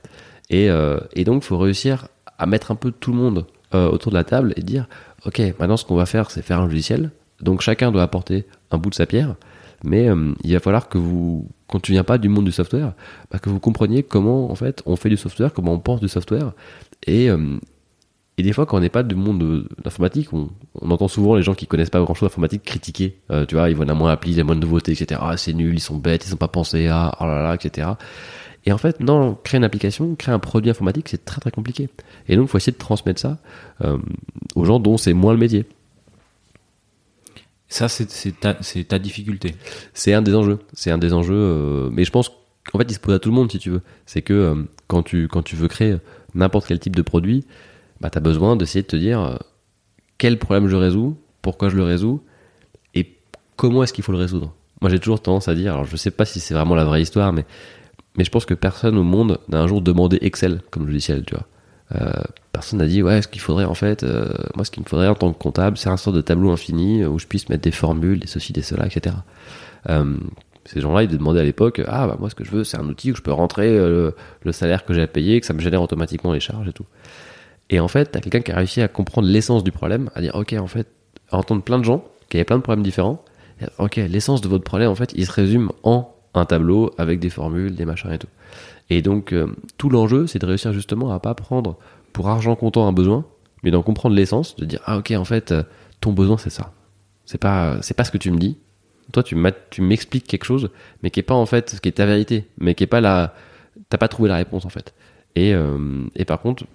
[0.50, 4.12] Et, euh, et donc, faut réussir à mettre un peu tout le monde euh, autour
[4.12, 4.88] de la table et dire,
[5.26, 7.12] ok, maintenant ce qu'on va faire, c'est faire un logiciel.
[7.42, 9.36] Donc chacun doit apporter un bout de sa pierre
[9.86, 12.94] mais euh, il va falloir que vous, quand tu viens pas du monde du software,
[13.32, 16.08] bah, que vous compreniez comment en fait on fait du software, comment on pense du
[16.08, 16.54] software,
[17.06, 17.60] et euh,
[18.38, 20.50] et des fois, quand on n'est pas du monde de l'informatique, on,
[20.82, 23.18] on, entend souvent les gens qui connaissent pas grand chose d'informatique critiquer.
[23.32, 25.22] Euh, tu vois, ils voient la moins appli, il y a moins de nouveautés, etc.
[25.24, 27.88] Ah, c'est nul, ils sont bêtes, ils sont pas pensés à, oh là là, etc.
[28.66, 31.88] Et en fait, non, créer une application, créer un produit informatique, c'est très très compliqué.
[32.28, 33.38] Et donc, il faut essayer de transmettre ça
[33.84, 33.98] euh,
[34.56, 35.66] aux gens dont c'est moins le métier.
[37.76, 39.54] Ça, c'est ta, difficulté.
[39.94, 40.60] C'est un des enjeux.
[40.72, 41.36] C'est un des enjeux.
[41.36, 42.32] Euh, mais je pense
[42.72, 43.82] qu'en fait, il se pose à tout le monde, si tu veux.
[44.06, 45.98] C'est que euh, quand, tu, quand tu veux créer
[46.36, 47.44] n'importe quel type de produit,
[48.00, 49.36] bah, tu as besoin d'essayer de te dire euh,
[50.18, 52.22] quel problème je résous, pourquoi je le résous,
[52.94, 53.18] et
[53.58, 54.54] comment est-ce qu'il faut le résoudre.
[54.80, 57.02] Moi, j'ai toujours tendance à dire, alors je sais pas si c'est vraiment la vraie
[57.02, 57.44] histoire, mais,
[58.18, 61.36] mais je pense que personne au monde n'a un jour demandé Excel comme logiciel, tu
[61.36, 61.46] vois.
[61.94, 62.12] Euh,
[62.52, 65.08] personne n'a dit ouais ce qu'il faudrait en fait euh, moi ce qu'il me faudrait
[65.08, 67.70] en tant que comptable c'est un sort de tableau infini où je puisse mettre des
[67.70, 69.18] formules des ceci des cela etc
[69.90, 70.16] euh,
[70.64, 72.88] ces gens-là ils demandaient à l'époque ah bah moi ce que je veux c'est un
[72.90, 75.60] outil où je peux rentrer le, le, salaire que j'ai à payer que ça me
[75.60, 76.88] génère automatiquement les charges et tout
[77.70, 80.34] et en fait t'as quelqu'un qui a réussi à comprendre l'essence du problème à dire
[80.34, 80.88] ok en fait
[81.30, 83.24] à entendre plein de gens qui avaient plein de problèmes différents
[83.78, 87.30] ok l'essence de votre problème en fait il se résume en un tableau avec des
[87.30, 88.28] formules des machins et tout
[88.90, 91.78] et donc, euh, tout l'enjeu, c'est de réussir justement à pas prendre
[92.14, 93.26] pour argent comptant un besoin,
[93.64, 95.64] mais d'en comprendre l'essence, de dire ah ok en fait euh,
[96.02, 96.74] ton besoin c'est ça.
[97.26, 98.58] C'est pas c'est pas ce que tu me dis.
[99.12, 99.36] Toi tu
[99.82, 100.70] m'expliques quelque chose,
[101.02, 103.02] mais qui est pas en fait ce qui est ta vérité, mais qui est pas
[103.02, 103.34] la
[103.90, 104.94] t'as pas trouvé la réponse en fait.
[105.36, 106.66] Et euh, et par contre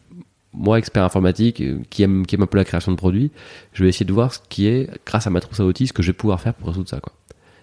[0.52, 3.30] moi expert informatique qui aime qui aime un peu la création de produits,
[3.72, 5.92] je vais essayer de voir ce qui est grâce à ma trousse à outils ce
[5.92, 7.12] que je vais pouvoir faire pour résoudre ça quoi.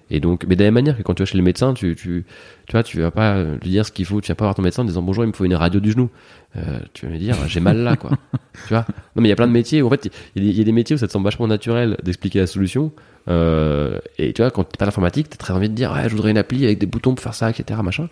[0.10, 1.96] Et donc, mais de la même manière que quand tu vas chez le médecin, tu,
[1.96, 2.26] tu,
[2.66, 4.62] tu vois, tu vas pas lui dire ce qu'il faut, tu vas pas voir ton
[4.62, 6.10] médecin en disant bonjour, il me faut une radio du genou.
[6.56, 8.12] Euh, tu vas lui dire j'ai mal là, quoi.
[8.68, 8.86] tu vois?
[9.16, 10.64] Non, mais il y a plein de métiers où en fait, il y, y, a
[10.64, 12.92] des métiers où ça te semble vachement naturel d'expliquer la solution.
[13.30, 16.16] Euh, et tu vois, quand t'es pas d'informatique, t'as très envie de dire ouais, je
[16.16, 17.80] voudrais une appli avec des boutons pour faire ça, etc.
[17.84, 18.10] Machin.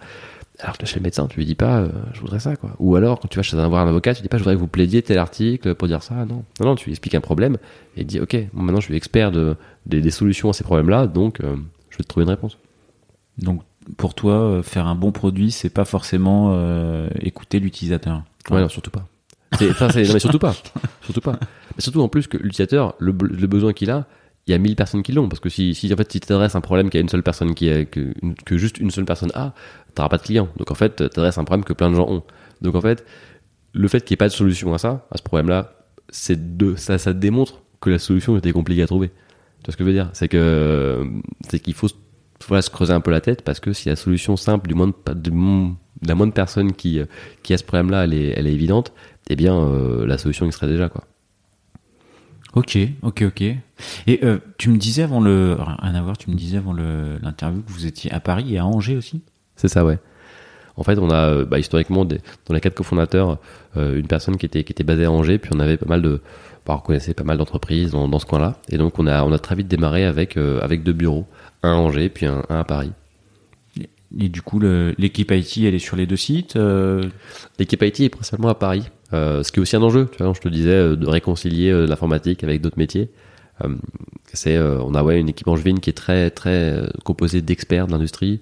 [0.60, 2.72] Alors que chez le médecin, tu lui dis pas euh, je voudrais ça, quoi.
[2.80, 4.56] Ou alors quand tu vas chez un, voir un avocat, tu dis pas je voudrais
[4.56, 6.16] que vous plaidiez tel article pour dire ça.
[6.26, 7.58] Non, non, non tu lui expliques un problème
[7.98, 9.56] et dis ok, bon, maintenant je suis expert de,
[9.86, 11.56] des, des solutions à ces problèmes-là, donc euh,
[11.96, 12.58] je vais te trouver une réponse.
[13.38, 13.62] Donc
[13.96, 18.24] pour toi, euh, faire un bon produit, c'est pas forcément euh, écouter l'utilisateur.
[18.52, 19.08] Ouais, non, surtout pas.
[19.54, 20.54] Enfin, non, mais surtout pas.
[21.04, 21.40] Surtout pas.
[21.76, 24.06] Mais surtout en plus que l'utilisateur, le, be- le besoin qu'il a,
[24.48, 25.30] il y a mille personnes qui l'ont.
[25.30, 27.10] Parce que si, si en fait, si tu t'adresses un problème qu'il y a une
[27.10, 29.54] seule personne qui a, que, que juste une seule personne a,
[29.94, 30.50] t'auras pas de client.
[30.58, 32.24] Donc en fait, t'adresses un problème que plein de gens ont.
[32.62, 33.06] Donc en fait,
[33.74, 35.74] le fait qu'il n'y ait pas de solution à ça, à ce problème-là,
[36.10, 39.12] c'est de, ça, ça démontre que la solution était compliquée à trouver.
[39.66, 40.10] Tu vois ce que je veux dire?
[40.14, 41.10] C'est que,
[41.50, 41.88] c'est qu'il faut,
[42.48, 44.92] voilà, se creuser un peu la tête parce que si la solution simple du moins
[45.08, 45.70] de, mon-
[46.02, 47.02] de la moindre personne qui,
[47.42, 48.94] qui a ce problème-là, elle est, elle est évidente,
[49.28, 51.04] eh bien, euh, la solution existerait déjà, quoi.
[52.54, 53.42] Ok, ok, ok.
[53.42, 57.18] Et euh, tu me disais avant le, rien à voir, tu me disais avant le-
[57.24, 59.22] l'interview que vous étiez à Paris et à Angers aussi?
[59.56, 59.98] C'est ça, ouais.
[60.78, 63.40] En fait, on a euh, bah, historiquement des- dans les quatre cofondateurs
[63.78, 66.02] euh, une personne qui était qui était basée à Angers, puis on avait pas mal
[66.02, 66.22] de,
[66.74, 69.38] on connaissait pas mal d'entreprises dans, dans ce coin-là, et donc on a on a
[69.40, 71.26] très vite démarré avec euh, avec deux bureaux,
[71.64, 72.92] un à Angers puis un, un à Paris.
[74.18, 74.60] Et du coup,
[74.98, 76.56] l'équipe IT, elle est sur les deux sites.
[76.56, 77.04] euh,
[77.60, 80.08] L'équipe IT est principalement à Paris, euh, ce qui est aussi un enjeu.
[80.12, 83.10] Tu vois, je te disais de réconcilier euh, l'informatique avec d'autres métiers.
[84.34, 88.42] C'est on a ouais une équipe angevine qui est très très composée d'experts de l'industrie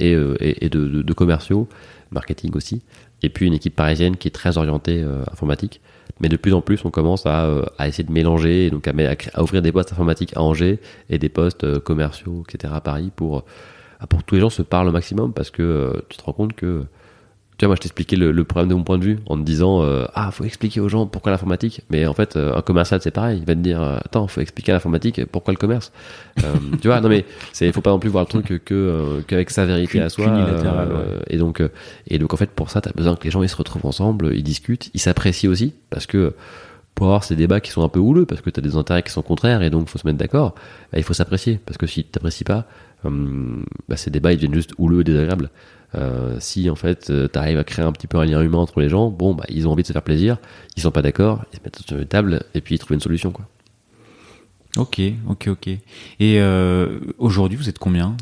[0.00, 1.68] et, et, et de, de, de commerciaux,
[2.10, 2.82] marketing aussi.
[3.22, 5.80] Et puis une équipe parisienne qui est très orientée informatique.
[6.20, 8.86] Mais de plus en plus, on commence à, euh, à essayer de mélanger, et donc
[8.86, 10.78] à, ouvrir des postes informatiques à Angers
[11.08, 12.72] et des postes euh, commerciaux, etc.
[12.76, 16.02] à Paris pour euh, pour que tous les gens se parlent au maximum parce que
[16.08, 16.84] tu te rends compte que
[17.60, 19.42] tu vois, moi, je t'expliquais le, le problème de mon point de vue en te
[19.42, 21.82] disant euh, ah, faut expliquer aux gens pourquoi l'informatique.
[21.90, 23.36] Mais en fait, euh, un commercial, c'est pareil.
[23.38, 25.92] Il va te dire euh, attends, faut expliquer à l'informatique pourquoi le commerce?
[26.42, 29.50] Euh, tu vois, non mais c'est faut pas non plus voir le truc que qu'avec
[29.50, 30.24] sa vérité à soi.
[30.28, 31.62] Euh, Et donc
[32.06, 34.32] et donc en fait pour ça, t'as besoin que les gens ils se retrouvent ensemble,
[34.34, 36.32] ils discutent, ils s'apprécient aussi parce que
[36.94, 39.12] pour avoir ces débats qui sont un peu houleux parce que t'as des intérêts qui
[39.12, 40.54] sont contraires et donc faut se mettre d'accord.
[40.92, 42.64] bah, il faut s'apprécier parce que si t'apprécies pas,
[43.04, 45.50] hum, bah, ces débats ils deviennent juste houleux et désagréables.
[45.96, 48.80] Euh, si en fait tu arrives à créer un petit peu un lien humain entre
[48.80, 50.36] les gens, bon bah ils ont envie de se faire plaisir,
[50.76, 53.00] ils sont pas d'accord, ils se mettent sur une table et puis ils trouvent une
[53.00, 53.46] solution quoi.
[54.76, 55.66] Ok, ok, ok.
[55.68, 55.80] Et
[56.40, 58.16] euh, aujourd'hui, vous êtes combien?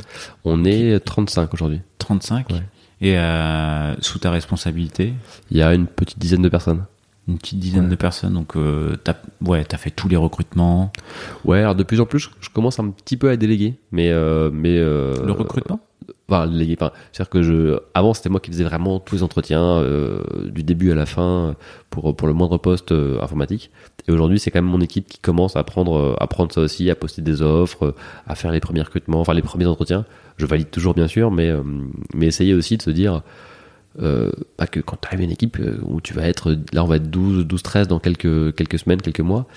[0.47, 1.83] On est 35 aujourd'hui.
[1.99, 2.63] 35 Ouais.
[3.03, 5.13] Et euh, sous ta responsabilité?
[5.51, 6.87] Il y a une petite dizaine de personnes.
[7.29, 7.91] Une petite dizaine Ouais.
[7.91, 8.33] de personnes.
[8.33, 10.91] Donc, euh, t'as ouais, as fait tous les recrutements?
[11.45, 14.09] Ouais, alors de plus en plus, je, je commence un petit peu à déléguer, mais
[14.11, 15.81] euh, mais euh, le recrutement?
[16.29, 19.79] Enfin, déléguer, enfin, c'est-à-dire que je, avant c'était moi qui faisais vraiment tous les entretiens
[19.79, 21.57] euh, du début à la fin
[21.91, 23.71] pour pour le moindre poste euh, informatique.
[24.09, 26.63] Et aujourd'hui, c'est quand même mon équipe qui commence à prendre euh, à prendre ça
[26.63, 27.95] aussi, à poster des offres, euh,
[28.27, 30.07] à faire les premiers recrutements, enfin les premiers entretiens.
[30.39, 31.63] Je valide toujours bien sûr, mais euh,
[32.15, 33.23] mais essayer aussi de se dire
[34.57, 36.97] pas que quand tu arrives à une équipe où tu vas être là on va
[36.97, 39.49] être 12 12 13 dans quelques quelques semaines quelques mois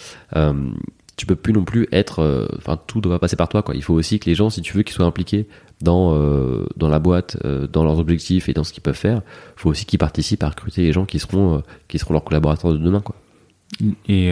[1.17, 3.75] tu peux plus non plus être euh, enfin tout doit passer par toi quoi.
[3.75, 5.47] Il faut aussi que les gens si tu veux qu'ils soient impliqués
[5.81, 9.21] dans euh, dans la boîte euh, dans leurs objectifs et dans ce qu'ils peuvent faire
[9.55, 12.77] faut aussi qu'ils participent à recruter les gens qui seront qui seront leurs collaborateurs de
[12.77, 13.15] demain quoi.
[14.07, 14.31] Et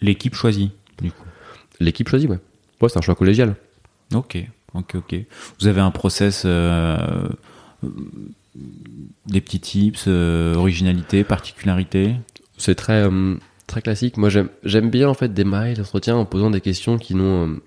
[0.00, 0.70] l'équipe choisie,
[1.00, 1.24] du coup.
[1.80, 2.38] l'équipe choisit ouais.
[2.80, 3.56] Ouais c'est un choix collégial.
[4.14, 4.36] Ok,
[4.74, 5.16] ok, ok.
[5.60, 6.44] Vous avez un process,
[9.26, 12.14] des petits tips, originalité, particularité?
[12.58, 13.08] C'est très
[13.66, 14.16] très classique.
[14.16, 17.62] Moi, j'aime bien en fait démarrer l'entretien en posant des questions qui n'ont euh,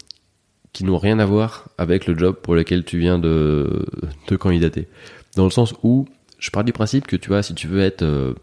[0.74, 3.86] qui n'ont rien à voir avec le job pour lequel tu viens de
[4.28, 4.88] de candidater.
[5.36, 6.08] Dans le sens où
[6.40, 8.34] je pars du principe que tu vois, si tu veux être, euh,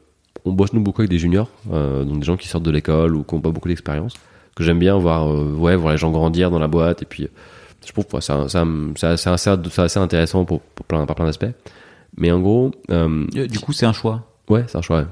[0.45, 3.15] on bosse nous beaucoup avec des juniors, euh, donc des gens qui sortent de l'école
[3.17, 4.15] ou qui n'ont pas beaucoup d'expérience.
[4.57, 7.29] Que j'aime bien voir, euh, ouais, voir les gens grandir dans la boîte et puis.
[7.87, 8.33] Je trouve que c'est
[9.29, 11.45] assez, intéressant pour, pour plein, par plein d'aspects.
[12.17, 14.25] Mais en gros, Du coup, c'est un choix.
[14.49, 15.01] ouais, c'est un choix.
[15.01, 15.07] ouais.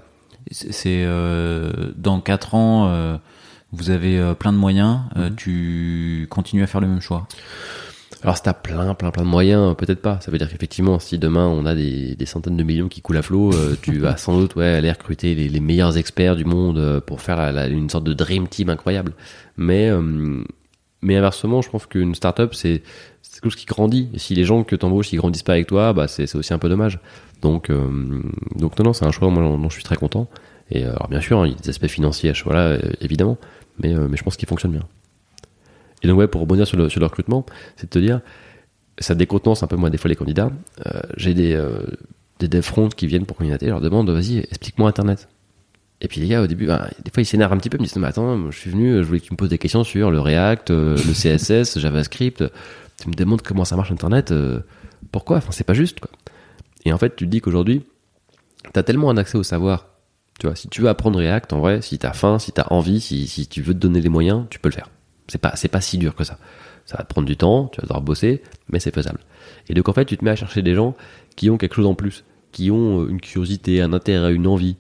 [0.51, 3.17] C'est euh, dans 4 ans, euh,
[3.73, 5.37] vous avez euh, plein de moyens, euh, Mhm.
[5.37, 7.27] tu continues à faire le même choix?
[8.23, 10.21] Alors si t'as plein, plein, plein de moyens, peut-être pas.
[10.21, 13.17] Ça veut dire qu'effectivement, si demain on a des, des centaines de millions qui coulent
[13.17, 16.45] à flot, euh, tu vas sans doute ouais, aller recruter les, les meilleurs experts du
[16.45, 19.13] monde pour faire la- la- une sorte de dream team incroyable.
[19.57, 20.45] Mais, euh,
[21.03, 22.83] mais inversement, je pense qu'une startup, c'est
[23.23, 24.11] c'est quelque chose qui grandit.
[24.17, 26.69] Si les gens que t'embauches, ils grandissent pas avec toi, bah c'est aussi un peu
[26.69, 27.01] dommage.
[27.41, 28.23] Donc, euh,
[28.57, 30.29] donc non, non, c'est un choix moi, dont je suis très content.
[30.71, 33.37] Et euh, alors bien sûr, hein, il y a des aspects financiers à euh, évidemment,
[33.79, 34.87] mais, euh, mais je pense qu'il fonctionne bien.
[36.03, 37.45] Et donc ouais, pour rebondir sur le, sur le recrutement,
[37.77, 38.21] c'est de te dire,
[38.99, 40.51] ça décontenance un peu moi des fois les candidats.
[41.17, 41.61] J'ai des,
[42.41, 45.29] des dev front qui viennent pour candidater, je leur demande, vas-y, explique-moi Internet.
[46.03, 47.81] Et puis les gars, au début, bah, des fois ils s'énervent un petit peu, ils
[47.81, 49.59] me disent, mais attends, moi, je suis venu, je voulais que tu me poses des
[49.59, 52.45] questions sur le React, euh, le CSS, JavaScript.
[53.01, 54.61] Tu me demandes comment ça marche Internet, euh,
[55.13, 55.39] pourquoi?
[55.39, 56.11] Enfin, c'est pas juste, quoi.
[56.85, 57.85] Et en fait, tu te dis qu'aujourd'hui,
[58.73, 59.87] t'as tellement un accès au savoir.
[60.41, 63.01] Tu vois, si tu veux apprendre React, en vrai, si t'as faim, si t'as envie,
[63.01, 64.91] si, si tu veux te donner les moyens, tu peux le faire.
[65.29, 66.39] C'est pas, c'est pas si dur que ça.
[66.85, 69.21] Ça va te prendre du temps, tu vas devoir bosser, mais c'est faisable.
[69.69, 70.97] Et donc en fait, tu te mets à chercher des gens
[71.37, 74.77] qui ont quelque chose en plus, qui ont une curiosité, un intérêt, une envie.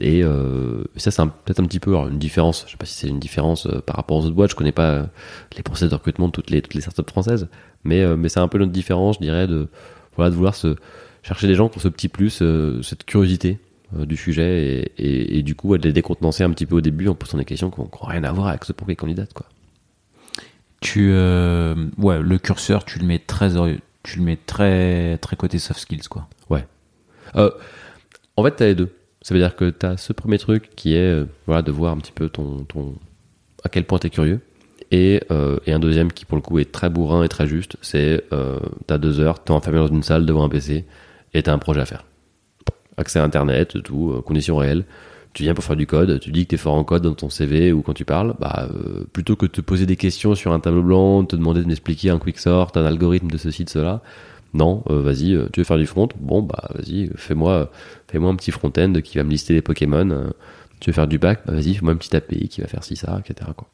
[0.00, 2.64] Et euh, ça, c'est peut-être un petit peu une différence.
[2.66, 4.50] Je sais pas si c'est une différence euh, par rapport aux autres boîtes.
[4.50, 5.06] Je connais pas euh,
[5.56, 7.48] les process de recrutement de toutes les, toutes les startups françaises,
[7.84, 9.68] mais, mais c'est un peu notre différence, je dirais, de,
[10.16, 10.76] voilà, de vouloir se
[11.22, 12.42] chercher des gens qui ont ce petit plus,
[12.82, 13.58] cette curiosité
[13.92, 17.06] du sujet, et, et, et, du coup, de les décontenancer un petit peu au début
[17.06, 19.46] en posant des questions qui n'ont rien à voir avec ce pour les candidats, quoi.
[20.80, 23.50] Tu, ouais, le curseur, tu le mets très,
[24.02, 26.28] tu le mets très, très côté soft skills, quoi.
[26.50, 26.64] Ouais.
[27.34, 28.92] en fait, t'as les deux
[29.26, 31.92] ça veut dire que tu as ce premier truc qui est euh, voilà, de voir
[31.92, 32.94] un petit peu ton, ton
[33.64, 34.40] à quel point tu es curieux.
[34.92, 37.76] Et, euh, et, un deuxième qui, pour le coup, est très bourrin et très juste
[37.82, 40.84] c'est euh, tu as deux heures, tu es enfermé dans une salle devant un PC
[41.34, 42.04] et tu as un projet à faire.
[42.98, 44.84] Accès à Internet, tout, euh, conditions réelles.
[45.32, 47.14] Tu viens pour faire du code, tu dis que tu es fort en code dans
[47.14, 48.68] ton CV ou quand tu parles, bah,
[49.12, 52.10] plutôt que de te poser des questions sur un tableau blanc, te demander de m'expliquer
[52.10, 54.02] un quick sort, un algorithme de ceci, de cela,
[54.56, 56.08] non, euh, vas-y, euh, tu veux faire du front?
[56.18, 57.70] Bon, bah vas-y, fais-moi
[58.08, 60.10] fais-moi un petit front-end qui va me lister les Pokémon.
[60.10, 60.30] Euh,
[60.80, 62.96] tu veux faire du back Bah vas-y, fais-moi un petit API qui va faire ci,
[62.96, 63.50] ça, etc.
[63.56, 63.68] Quoi.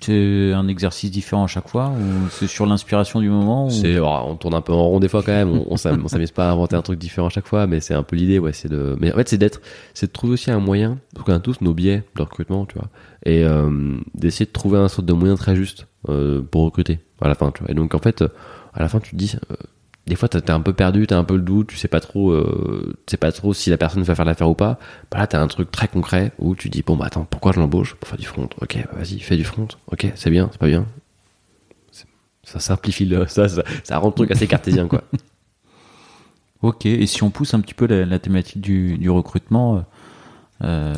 [0.00, 4.06] C'est un exercice différent à chaque fois ou c'est sur l'inspiration du moment C'est oh,
[4.26, 5.50] on tourne un peu en rond des fois quand même.
[5.50, 8.02] On, on s'amuse pas à inventer un truc différent à chaque fois, mais c'est un
[8.02, 8.38] peu l'idée.
[8.38, 8.96] Ouais, c'est de.
[8.98, 9.60] Mais en fait, c'est d'être,
[9.94, 10.98] c'est de trouver aussi un moyen.
[11.14, 12.88] Parce qu'on a tous nos biais de recrutement, tu vois,
[13.24, 17.28] et euh, d'essayer de trouver un sorte de moyen très juste euh, pour recruter à
[17.28, 17.50] la fin.
[17.52, 17.70] Tu vois.
[17.70, 18.24] Et donc en fait,
[18.74, 19.54] à la fin, tu te dis, euh,
[20.06, 22.32] des fois t'es un peu perdu, t'as un peu le doute, tu sais pas trop,
[22.32, 24.78] euh, tu sais pas trop si la personne va faire l'affaire ou pas.
[25.10, 27.60] Bah là t'as un truc très concret où tu dis bon bah attends pourquoi je
[27.60, 28.48] l'embauche pour faire du front?
[28.60, 29.68] Ok bah vas-y fais du front.
[29.90, 30.86] Ok c'est bien, c'est pas bien.
[32.42, 35.02] Ça simplifie le, ça, ça, ça rend le truc assez cartésien quoi.
[36.62, 39.84] ok et si on pousse un petit peu la, la thématique du, du recrutement,
[40.62, 40.94] euh,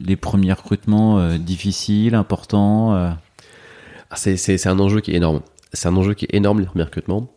[0.00, 2.94] les premiers recrutements euh, difficiles, importants.
[2.94, 3.10] Euh...
[4.10, 5.40] Ah, c'est un enjeu qui est énorme.
[5.72, 7.28] C'est un enjeu qui est énorme les premiers recrutements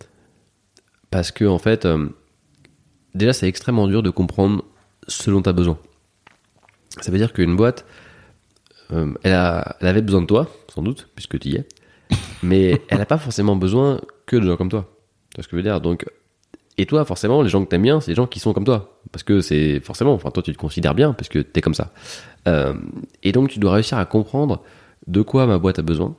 [1.12, 2.08] parce que en fait, euh,
[3.15, 4.63] déjà c'est extrêmement dur de comprendre
[5.08, 5.78] ce dont tu as besoin.
[7.02, 7.86] Ça veut dire qu'une boîte,
[8.91, 11.67] euh, elle, a, elle, avait besoin de toi, sans doute, puisque tu y es,
[12.43, 14.89] mais elle n'a pas forcément besoin que de gens comme toi.
[15.30, 15.82] Tu vois ce que je veux dire?
[15.82, 16.06] Donc,
[16.78, 19.00] et toi, forcément, les gens que t'aimes bien, c'est les gens qui sont comme toi,
[19.12, 21.91] parce que c'est forcément, enfin toi tu te considères bien, parce que t'es comme ça.
[22.48, 22.76] Euh,
[23.24, 24.62] et donc tu dois réussir à comprendre
[25.08, 26.15] de quoi ma boîte a besoin,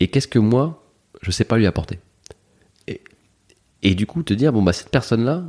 [0.00, 0.82] et qu'est-ce que moi
[1.20, 1.98] je sais pas lui apporter.
[3.82, 5.44] Et du coup, te dire, bon, bah, cette personne-là,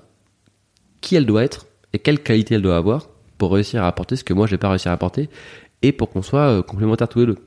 [1.02, 4.24] qui elle doit être et quelle qualité elle doit avoir pour réussir à apporter ce
[4.24, 5.30] que moi, j'ai pas réussi à apporter
[5.82, 7.38] et pour qu'on soit euh, complémentaires tous les deux.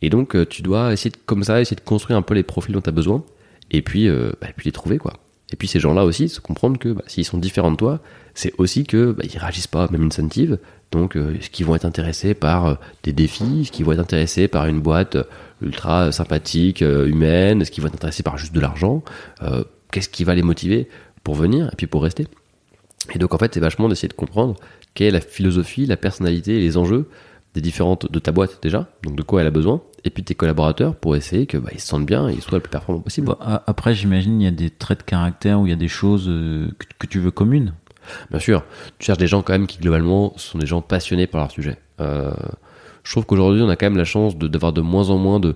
[0.00, 2.42] Et donc, euh, tu dois essayer de, comme ça, essayer de construire un peu les
[2.42, 3.24] profils dont tu as besoin
[3.70, 5.14] et puis, euh, bah, puis les trouver, quoi.
[5.52, 8.00] Et puis, ces gens-là aussi, se comprendre que bah, s'ils sont différents de toi,
[8.34, 10.58] c'est aussi que bah, ils réagissent pas la même incentive.
[10.92, 14.66] Donc, est-ce qu'ils vont être intéressés par des défis Est-ce qu'ils vont être intéressés par
[14.66, 15.16] une boîte
[15.60, 19.02] ultra sympathique, humaine Est-ce qu'ils vont être intéressés par juste de l'argent
[19.94, 20.88] qu'est-ce qui va les motiver
[21.22, 22.26] pour venir et puis pour rester.
[23.14, 24.56] Et donc en fait, c'est vachement d'essayer de comprendre
[24.92, 27.08] quelle est la philosophie, la personnalité et les enjeux
[27.54, 30.34] des différentes de ta boîte déjà, donc de quoi elle a besoin, et puis tes
[30.34, 33.00] collaborateurs pour essayer que bah, ils se sentent bien et ils soient le plus performants
[33.00, 33.28] possible.
[33.28, 35.86] Bon, après, j'imagine il y a des traits de caractère ou il y a des
[35.86, 37.74] choses euh, que, que, tu veux communes.
[38.30, 38.64] Bien sûr,
[38.98, 41.78] tu cherches des gens quand même qui globalement sont des gens passionnés par leur sujet.
[42.00, 42.32] Euh,
[43.04, 45.38] je trouve qu'aujourd'hui on a quand même la chance d'avoir de, de, moins en moins
[45.38, 45.54] de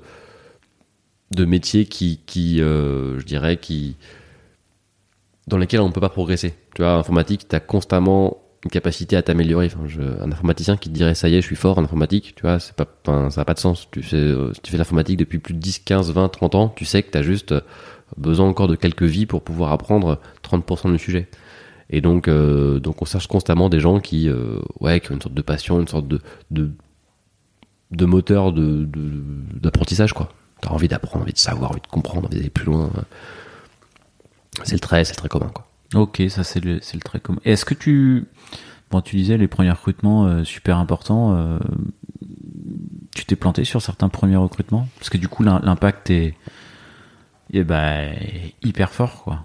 [1.32, 3.96] de métiers qui, qui euh, je dirais, qui
[5.48, 6.54] dans lesquels on ne peut pas progresser.
[6.74, 9.70] Tu vois, informatique, tu as constamment une capacité à t'améliorer.
[10.20, 12.58] Un informaticien qui te dirait ça y est, je suis fort en informatique, tu vois,
[12.76, 13.88] pas, ça n'a pas de sens.
[13.90, 16.84] Tu sais, si tu fais l'informatique depuis plus de 10, 15, 20, 30 ans, tu
[16.84, 17.54] sais que tu as juste
[18.16, 21.28] besoin encore de quelques vies pour pouvoir apprendre 30% du sujet.
[21.90, 25.22] Et donc, euh, donc on cherche constamment des gens qui, euh, ouais, qui ont une
[25.22, 26.70] sorte de passion, une sorte de, de,
[27.90, 28.86] de moteur de,
[29.54, 30.30] d'apprentissage, quoi.
[30.60, 32.90] T'as envie d'apprendre, envie de savoir, envie de comprendre, envie d'aller plus loin.
[34.64, 35.66] C'est le trait, c'est le trait commun, quoi.
[35.94, 37.40] Ok, ça c'est le, c'est le trait commun.
[37.44, 38.26] Est-ce que tu,
[38.90, 41.34] bon, tu disais les premiers recrutements euh, super importants.
[41.34, 41.58] Euh,
[43.14, 44.86] tu t'es planté sur certains premiers recrutements?
[44.98, 46.34] Parce que du coup l'impact est,
[47.52, 48.02] est bah,
[48.62, 49.40] hyper fort, quoi.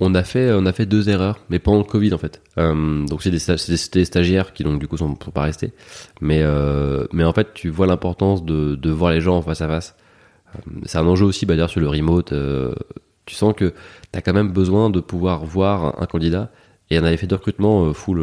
[0.00, 2.42] On a fait, on a fait deux erreurs, mais pendant le Covid en fait.
[2.58, 3.38] Euh, donc c'est des,
[3.92, 5.72] des stagiaires qui donc du coup sont, sont pas restés,
[6.20, 9.60] mais euh, mais en fait tu vois l'importance de, de voir les gens en face
[9.60, 9.94] à face.
[10.56, 12.32] Euh, c'est un enjeu aussi, bah, d'ailleurs sur le remote.
[13.32, 13.74] Euh, tu sens que
[14.12, 16.50] tu as quand même besoin de pouvoir voir un, candidat.
[16.90, 18.22] Et on avait fait deux recrutements full,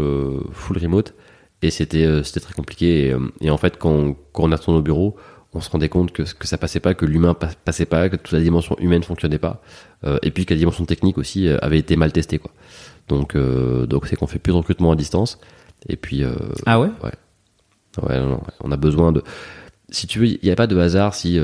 [0.52, 1.14] full remote.
[1.62, 3.08] Et c'était c'était très compliqué.
[3.08, 5.18] Et, et, en fait, quand, quand on est retourné au bureau,
[5.54, 7.36] on se rendait compte que, que ça passait pas, que l'humain
[7.66, 9.62] passait pas, que toute la dimension humaine fonctionnait pas.
[10.04, 12.38] Euh, et puis que la dimension technique aussi avait été mal testée.
[12.38, 12.52] Quoi.
[13.08, 15.40] Donc euh, donc c'est qu'on fait plus de recrutement à distance.
[15.88, 16.24] Et puis...
[16.24, 16.34] Euh,
[16.66, 16.90] ah ouais?
[17.04, 17.12] Ouais.
[18.04, 19.24] Ouais, non, non, on a besoin de...
[19.90, 21.40] Si tu veux, il n'y a pas de hasard si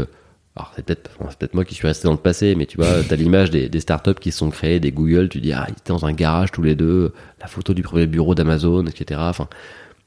[0.55, 2.77] alors c'est peut-être bon, c'est peut-être moi qui suis resté dans le passé, mais tu
[2.77, 5.65] vois, t'as l'image des, des startups qui se sont créées, des Google, tu dis ah
[5.67, 9.19] ils étaient dans un garage tous les deux, la photo du premier bureau d'Amazon, etc.
[9.23, 9.47] Enfin,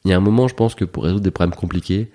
[0.05, 2.11] il y a un moment, je pense que pour résoudre des problèmes compliqués,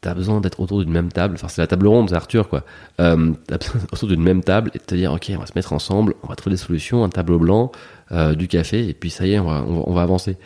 [0.00, 1.34] t'as besoin d'être autour d'une même table.
[1.34, 2.64] Enfin, c'est la table ronde, c'est Arthur quoi.
[3.00, 5.46] Euh, t'as besoin d'être autour d'une même table et de te dire ok, on va
[5.46, 7.72] se mettre ensemble, on va trouver des solutions, un tableau blanc,
[8.12, 10.36] euh, du café et puis ça y est, on va, on va, on va avancer.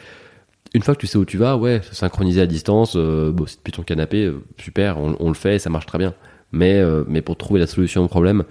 [0.73, 3.45] Une fois que tu sais où tu vas, ouais, se synchroniser à distance, euh, bon,
[3.47, 6.14] c'est depuis ton canapé, euh, super, on, on le fait, ça marche très bien.
[6.53, 8.44] Mais, euh, mais pour trouver la solution au problème,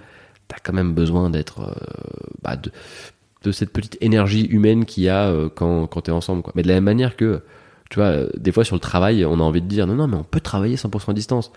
[0.48, 1.74] t'as quand même besoin d'être euh,
[2.42, 2.70] bah, de,
[3.42, 6.42] de cette petite énergie humaine qu'il y a euh, quand, quand t'es ensemble.
[6.42, 6.52] Quoi.
[6.56, 7.42] Mais de la même manière que,
[7.90, 10.16] tu vois, des fois sur le travail, on a envie de dire non, non, mais
[10.16, 11.52] on peut travailler 100% à distance.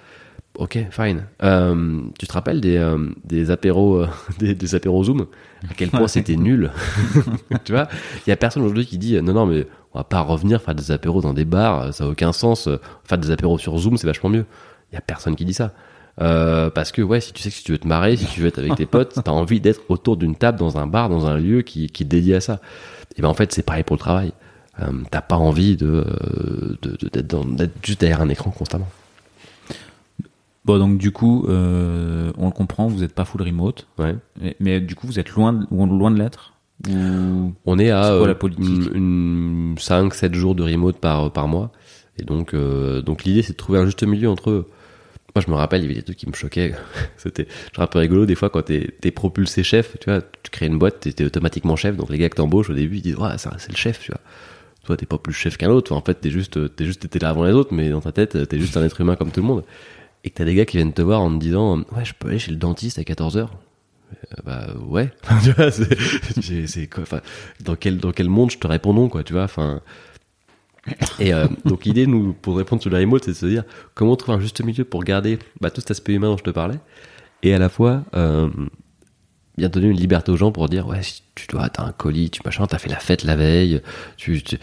[0.60, 1.26] Ok, fine.
[1.42, 4.08] Euh, tu te rappelles des, euh, des apéros, euh,
[4.40, 5.26] des, des apéros Zoom?
[5.68, 6.72] À quel point c'était nul.
[7.64, 7.88] tu vois,
[8.26, 10.76] il y a personne aujourd'hui qui dit non, non, mais on va pas revenir faire
[10.76, 12.70] des apéros dans des bars, ça a aucun sens.
[13.04, 14.46] Faire des apéros sur Zoom, c'est vachement mieux.
[14.92, 15.74] Il y a personne qui dit ça.
[16.22, 18.42] Euh, parce que ouais, si tu sais que si tu veux te marrer, si tu
[18.42, 21.26] veux être avec tes potes, t'as envie d'être autour d'une table dans un bar, dans
[21.26, 22.60] un lieu qui, qui est dédié à ça.
[23.18, 24.32] Et ben en fait, c'est pareil pour le travail.
[24.80, 26.76] Euh, t'as pas envie de, euh,
[27.14, 28.88] d'être, juste derrière un écran constamment.
[30.66, 34.16] Bon, donc du coup, euh, on le comprend, vous n'êtes pas full remote, Ouais.
[34.42, 36.54] mais, mais du coup, vous êtes loin, de- loin de l'être
[36.90, 41.32] Ou- On est à C'est quoi la euh, politique une, 5-7 jours de remote par,
[41.32, 41.72] par mois.
[42.20, 44.70] Et donc, donc l'idée, c'est de trouver un juste milieu entre eux.
[45.36, 46.74] Moi, je me rappelle, il y avait des trucs qui me choquaient.
[47.18, 48.26] C'était genre un peu rigolo.
[48.26, 51.76] Des fois, quand t'es, t'es propulsé chef, tu vois, tu crées une boîte, t'es, automatiquement
[51.76, 51.98] chef.
[51.98, 54.22] Donc, les gars que t'embauches au début, ils disent, ouais, c'est, le chef, tu vois.
[54.86, 55.94] Toi, t'es pas plus chef qu'un autre.
[55.94, 58.48] En fait, t'es juste, t'es juste, t'étais là avant les autres, mais dans ta tête,
[58.48, 59.64] t'es juste un être humain comme tout le monde.
[60.24, 62.28] Et que t'as des gars qui viennent te voir en te disant, ouais, je peux
[62.28, 63.52] aller chez le dentiste à 14 heures.
[64.14, 65.10] Euh, bah ouais
[65.44, 66.90] tu vois c'est
[67.64, 69.82] dans quel dans quel monde je te réponds non quoi tu vois enfin
[71.20, 73.64] et euh, donc l'idée nous pour répondre sur le remote c'est de se dire
[73.94, 76.50] comment trouver un juste milieu pour garder bah, tout cet aspect humain dont je te
[76.50, 76.80] parlais.
[77.42, 78.50] Et à la fois euh,
[79.58, 82.30] bien donner une liberté aux gens pour dire ouais si tu dois t'as un colis
[82.30, 83.82] tu machin t'as fait la fête la veille
[84.18, 84.58] tu, tu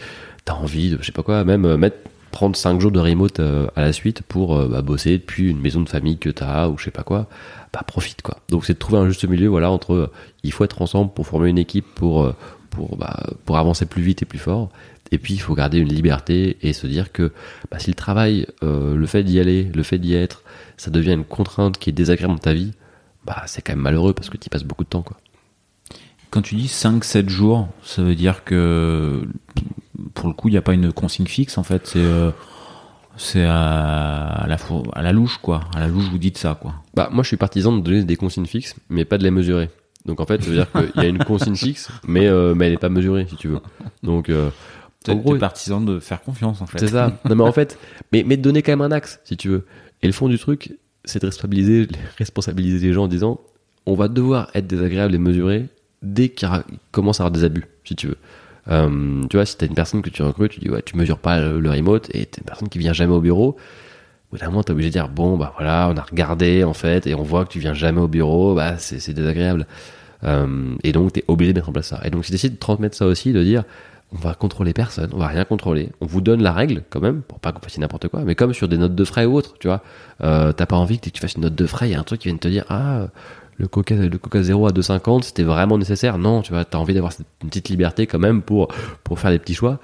[0.45, 1.97] t'as envie de je sais pas quoi même euh, mettre
[2.31, 5.89] prendre 5 jours de remote à la suite pour bah, bosser depuis une maison de
[5.89, 7.27] famille que t'as ou je sais pas quoi
[7.73, 8.37] bah profite quoi.
[8.47, 10.09] Donc c'est de trouver un juste milieu voilà entre
[10.43, 12.33] il faut être ensemble pour former une équipe pour
[12.97, 14.69] bah, pour avancer plus vite et plus fort
[15.11, 17.31] et puis il faut garder une liberté et se dire que
[17.69, 20.43] bah, si le travail euh, le fait d'y aller le fait d'y être
[20.77, 22.71] ça devient une contrainte qui est désagréable dans ta vie
[23.25, 25.17] bah c'est quand même malheureux parce que tu passes beaucoup de temps quoi
[26.31, 29.27] Quand tu dis 5-7 jours, ça veut dire que
[30.15, 31.85] pour le coup, il n'y a pas une consigne fixe en fait.
[31.85, 32.31] C'est euh,
[33.17, 35.59] c'est à, la four- à la louche quoi.
[35.75, 36.73] À la louche, vous dites ça quoi.
[36.95, 39.69] Bah, moi, je suis partisan de donner des consignes fixes, mais pas de les mesurer.
[40.05, 42.65] Donc, en fait, ça veut dire qu'il y a une consigne fixe, mais, euh, mais
[42.65, 43.59] elle n'est pas mesurée, si tu veux.
[44.01, 44.49] Donc, euh,
[45.07, 46.79] en gros, t'es partisan de faire confiance en fait.
[46.79, 47.17] c'est ça.
[47.29, 47.77] Non, mais en fait,
[48.11, 49.65] mais, mais de donner quand même un axe, si tu veux.
[50.03, 50.73] Et le fond du truc,
[51.05, 51.87] c'est de responsabiliser,
[52.17, 53.39] responsabiliser les gens en disant
[53.85, 55.65] on va devoir être désagréable et mesuré
[56.03, 56.51] dès qu'il y
[56.91, 58.17] commence à avoir des abus, si tu veux.
[58.67, 61.17] Euh, tu vois, si t'as une personne que tu recrutes, tu dis ouais, tu mesures
[61.17, 63.57] pas le, le remote et t'as une personne qui vient jamais au bureau.
[64.29, 66.73] Au bout d'un moment, t'es obligé de dire bon, bah voilà, on a regardé en
[66.73, 69.65] fait et on voit que tu viens jamais au bureau, bah c'est désagréable.
[70.23, 71.99] Euh, et donc, t'es obligé de mettre en place ça.
[72.03, 73.63] Et donc, c'est d'essayer de transmettre ça aussi, de dire
[74.13, 75.89] on va contrôler personne, on va rien contrôler.
[76.01, 78.35] On vous donne la règle quand même pour pas que vous fassiez n'importe quoi, mais
[78.35, 79.81] comme sur des notes de frais ou autres, tu vois.
[80.21, 82.03] Euh, T'as pas envie que tu fasses une note de frais, il y a un
[82.03, 83.07] truc qui vient te dire ah
[83.57, 86.17] le coca le coca zéro à 2,50 c'était vraiment nécessaire.
[86.17, 88.69] Non, tu vois, t'as envie d'avoir une petite liberté quand même pour
[89.15, 89.79] faire des petits choix,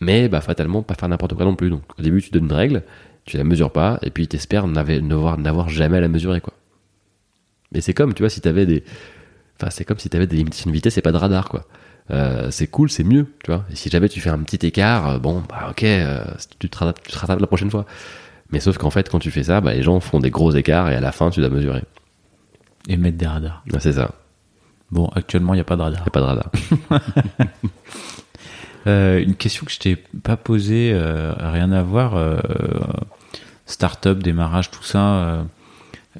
[0.00, 1.70] mais bah fatalement pas faire n'importe quoi non plus.
[1.70, 2.82] Donc au début tu donnes une règle,
[3.24, 6.52] tu la mesures pas, et puis t'espères n'avoir- jamais à la mesurer quoi.
[7.72, 8.84] Mais c'est comme tu vois si t'avais des
[9.62, 11.64] Enfin, comme si tu avais des limitations de vitesse et pas de radar, quoi.
[12.10, 13.64] Euh, c'est cool, c'est mieux, tu vois.
[13.70, 16.24] Et si jamais tu fais un petit écart, euh, bon, bah ok, euh,
[16.58, 17.86] tu te rattrapes, tu te rattrapes la prochaine fois.
[18.50, 20.90] Mais sauf qu'en fait, quand tu fais ça, bah, les gens font des gros écarts
[20.90, 21.82] et à la fin, tu dois mesurer.
[22.88, 23.62] Et mettre des radars.
[23.72, 24.10] Ouais, c'est ça.
[24.90, 26.00] Bon, actuellement, il n'y a pas de radar.
[26.04, 26.50] Y a pas de radar.
[28.88, 30.92] Euh, une question que je t'ai pas posée,
[31.38, 32.20] rien à voir.
[33.64, 35.46] Start-up, démarrage, tout ça.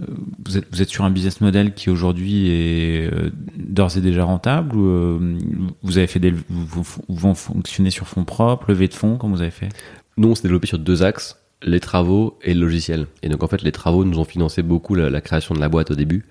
[0.01, 0.05] Euh,
[0.45, 4.87] vous, êtes, sur un business model qui aujourd'hui est euh, d'ores et déjà rentable ou
[4.87, 5.39] euh,
[5.83, 9.43] vous avez fait des, vous, vous, fonctionner sur fonds propres, levée de fonds, comme vous
[9.43, 9.69] avez fait?
[10.17, 13.07] Nous, on s'est développé sur deux axes, les travaux et le logiciel.
[13.23, 15.91] Et donc, en fait, les travaux nous ont financé beaucoup la, création de la boîte
[15.91, 16.25] au début.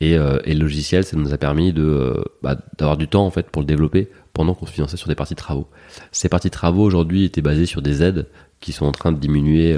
[0.00, 3.60] Et, le logiciel, ça nous a permis de bah, d'avoir du temps, en fait, pour
[3.60, 5.66] le développer pendant qu'on se finançait sur des parties de travaux.
[6.12, 8.26] Ces parties de travaux, aujourd'hui, étaient basées sur des aides
[8.60, 9.76] qui sont en train de diminuer,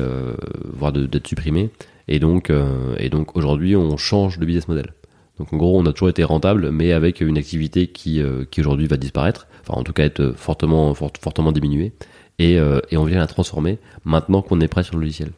[0.72, 1.70] voire d'être supprimées.
[2.08, 4.92] Et donc, euh, et donc aujourd'hui, on change de business model.
[5.38, 8.60] Donc, en gros, on a toujours été rentable, mais avec une activité qui, euh, qui
[8.60, 9.46] aujourd'hui va disparaître.
[9.62, 11.92] Enfin, en tout cas, être fortement, fort- fortement diminuée.
[12.40, 15.30] Et, euh, et on vient la transformer maintenant qu'on est prêt sur le logiciel.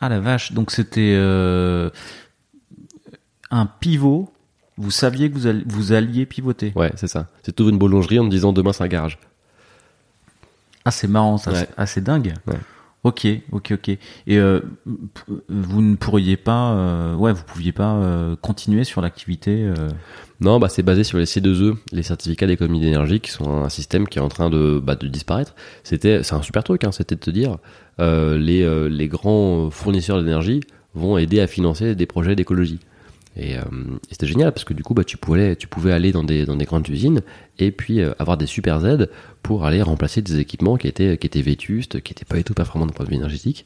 [0.00, 1.90] Ah la vache, donc c'était euh,
[3.50, 4.32] un pivot,
[4.76, 6.72] vous saviez que vous, alliez, vous alliez pivoter.
[6.76, 7.26] Ouais, c'est ça.
[7.42, 9.18] C'est tout une boulangerie en te disant demain c'est un garage.
[10.84, 11.50] Ah, c'est marrant, ça.
[11.50, 11.56] Ouais.
[11.58, 12.34] c'est- Ah, c'est dingue.
[12.46, 12.54] Ouais.
[13.04, 13.88] Ok, ok, ok.
[13.88, 13.98] Et
[14.38, 14.60] euh,
[15.48, 19.72] vous ne pourriez pas, euh, ouais, vous pouviez pas euh, continuer sur l'activité.
[20.40, 24.08] Non, bah c'est basé sur les C2E, les certificats d'économie d'énergie, qui sont un système
[24.08, 25.54] qui est en train de, bah, disparaître.
[25.84, 27.58] C'était, c'est un super truc, hein, c'était de te dire,
[27.98, 30.60] les, les grands fournisseurs d'énergie
[30.94, 32.80] vont aider à financer des projets d'écologie.
[33.38, 36.12] Et, euh, et c'était génial parce que du coup, bah, tu pouvais, tu pouvais aller
[36.12, 37.22] dans des, dans des grandes usines
[37.58, 39.10] et puis euh, avoir des super aides
[39.42, 42.54] pour aller remplacer des équipements qui étaient, qui étaient vétustes, qui n'étaient pas du tout
[42.54, 43.64] performants d'un point de vue énergétique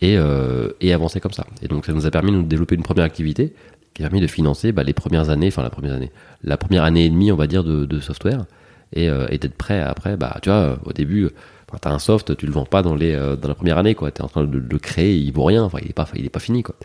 [0.00, 1.46] et, euh, et avancer comme ça.
[1.62, 3.52] Et donc, ça nous a permis de développer une première activité
[3.94, 6.12] qui a permis de financer bah, les premières années, enfin la première année,
[6.44, 8.46] la première année et demie, on va dire, de, de software
[8.92, 11.28] et, d'être prêt après, bah, tu vois, au début,
[11.68, 14.10] enfin, t'as un soft, tu le vends pas dans les, dans la première année, quoi.
[14.10, 16.76] T'es en train de, le créer, il vaut rien, il est pas, pas fini, quoi.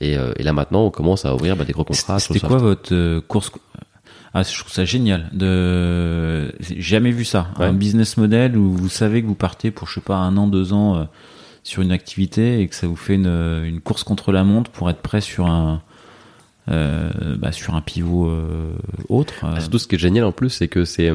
[0.00, 2.58] Et, euh, et là maintenant, on commence à ouvrir bah, des gros contrats C'était quoi
[2.58, 3.50] votre euh, course
[4.34, 5.30] Ah, je trouve ça génial.
[5.32, 7.48] De, jamais vu ça.
[7.58, 10.48] Un business model où vous savez que vous partez pour je sais pas un an,
[10.48, 11.04] deux ans euh,
[11.62, 14.90] sur une activité et que ça vous fait une, une course contre la montre pour
[14.90, 15.80] être prêt sur un
[16.68, 18.72] euh, bah, sur un pivot euh,
[19.08, 19.44] autre.
[19.44, 19.52] euh.
[19.56, 21.10] Ah, Surtout, ce qui est génial en plus, c'est que c'est,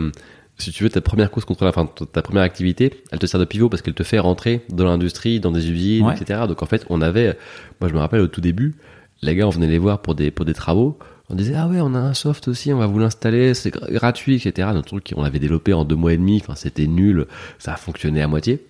[0.58, 3.39] si tu veux, ta première course contre la, enfin, ta- première activité, elle te sert
[3.39, 6.16] de pivot parce qu'elle te fait rentrer dans l'industrie, dans des usines, Ouais.
[6.16, 6.41] etc.
[6.47, 7.38] Donc en fait, on avait,
[7.80, 8.76] moi je me rappelle au tout début,
[9.24, 10.97] les gars, on venait les voir pour des, pour des travaux.
[11.30, 13.89] On disait, ah ouais, on a un soft aussi, on va vous l'installer, c'est gra-
[13.91, 14.68] gratuit, etc.
[14.72, 17.26] Un truc qu'on avait développé en deux mois et demi, enfin, c'était nul,
[17.58, 18.66] ça a fonctionné à moitié.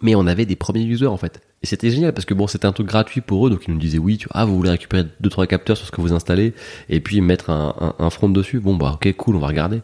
[0.00, 1.40] Mais on avait des premiers users, en fait.
[1.62, 3.80] Et c'était génial parce que bon, c'était un truc gratuit pour eux, donc ils nous
[3.80, 6.12] disaient oui, tu vois, ah, vous voulez récupérer deux, trois capteurs sur ce que vous
[6.12, 6.52] installez
[6.90, 8.60] et puis mettre un, un, un front dessus.
[8.60, 9.80] Bon, bah, ok, cool, on va regarder.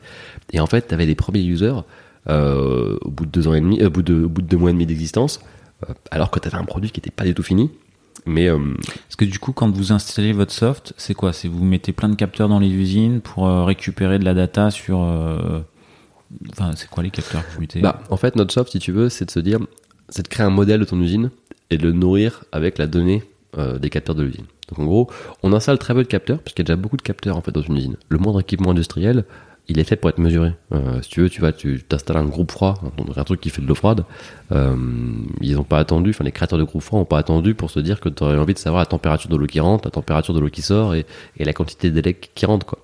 [0.53, 1.85] Et en fait, t'avais des premiers users,
[2.29, 4.47] euh, au bout de deux ans et demi, euh, au bout de, au bout de
[4.47, 5.41] deux mois et demi d'existence,
[5.89, 7.71] euh, alors que t'avais un produit qui était pas du tout fini.
[8.27, 11.33] Mais, Parce que du coup, quand vous installez votre soft, c'est quoi?
[11.33, 14.99] C'est vous mettez plein de capteurs dans les usines pour récupérer de la data sur.
[16.51, 17.81] Enfin, c'est quoi les capteurs que vous mettez?
[17.81, 19.59] Bah, en fait, notre soft, si tu veux, c'est de se dire,
[20.11, 21.31] c'est de créer un modèle de ton usine
[21.71, 23.23] et de le nourrir avec la donnée
[23.57, 24.45] des capteurs de l'usine.
[24.69, 25.11] Donc, en gros,
[25.43, 27.41] on installe très peu de capteurs, parce qu'il y a déjà beaucoup de capteurs, en
[27.41, 27.97] fait, dans une usine.
[28.11, 29.25] Le moindre équipement industriel,
[29.69, 30.53] il est fait pour être mesuré.
[30.73, 32.75] Euh, si tu veux, tu vas, tu t'installes un groupe froid,
[33.17, 34.05] un truc qui fait de l'eau froide.
[34.53, 34.77] Euh,
[35.41, 37.79] ils n'ont pas attendu, enfin, les créateurs de groupes froids n'ont pas attendu pour se
[37.79, 40.35] dire que tu aurais envie de savoir la température de l'eau qui rentre, la température
[40.35, 41.07] de l'eau qui sort et,
[41.39, 42.79] la quantité d'élec qui rentre, quoi.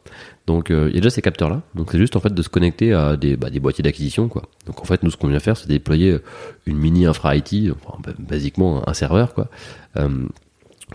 [0.46, 1.62] Donc euh, il y a déjà ces capteurs là.
[1.74, 4.42] Donc c'est juste en fait de se connecter à des, bah, des boîtiers d'acquisition quoi.
[4.66, 6.18] Donc en fait nous ce qu'on vient faire c'est déployer
[6.66, 9.48] une mini infra IT, enfin basiquement un serveur quoi,
[9.96, 10.08] euh,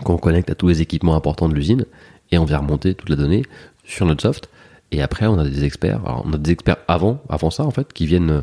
[0.02, 1.84] qu'on connecte à tous les équipements importants de l'usine
[2.30, 3.42] et on vient remonter toute la donnée
[3.84, 4.48] sur notre soft.
[4.92, 6.00] Et après on a des experts.
[6.06, 8.40] Alors on a des experts avant, avant ça en fait, qui viennent euh,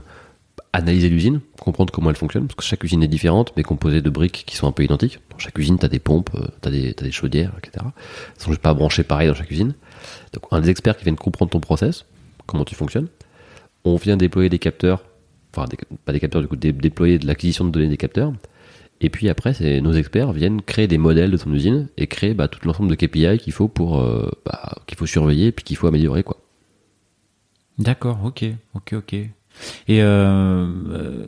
[0.74, 4.10] analyser l'usine, comprendre comment elle fonctionne, parce que chaque usine est différente, mais composée de
[4.10, 5.20] briques qui sont un peu identiques.
[5.32, 6.30] Dans chaque usine, tu as des pompes,
[6.62, 7.86] tu as t'as des chaudières, etc.
[8.36, 9.74] Elles sont pas branchées pareil dans chaque usine.
[10.34, 12.06] Donc, on a des experts qui viennent comprendre ton process,
[12.46, 13.08] comment tu fonctionnes.
[13.86, 15.06] On vient déployer des capteurs,
[15.56, 15.66] enfin,
[16.06, 18.34] pas des capteurs, du coup, dé- déployer de l'acquisition de données des capteurs.
[19.02, 22.48] Et puis après, nos experts viennent créer des modèles de ton usine et créer bah,
[22.50, 25.88] tout l'ensemble de KPI qu'il faut pour euh, bah, qu'il faut surveiller puis qu'il faut
[25.88, 26.38] améliorer quoi.
[27.80, 29.14] D'accord, ok, ok, ok.
[29.14, 29.30] Et
[30.04, 31.26] euh, euh,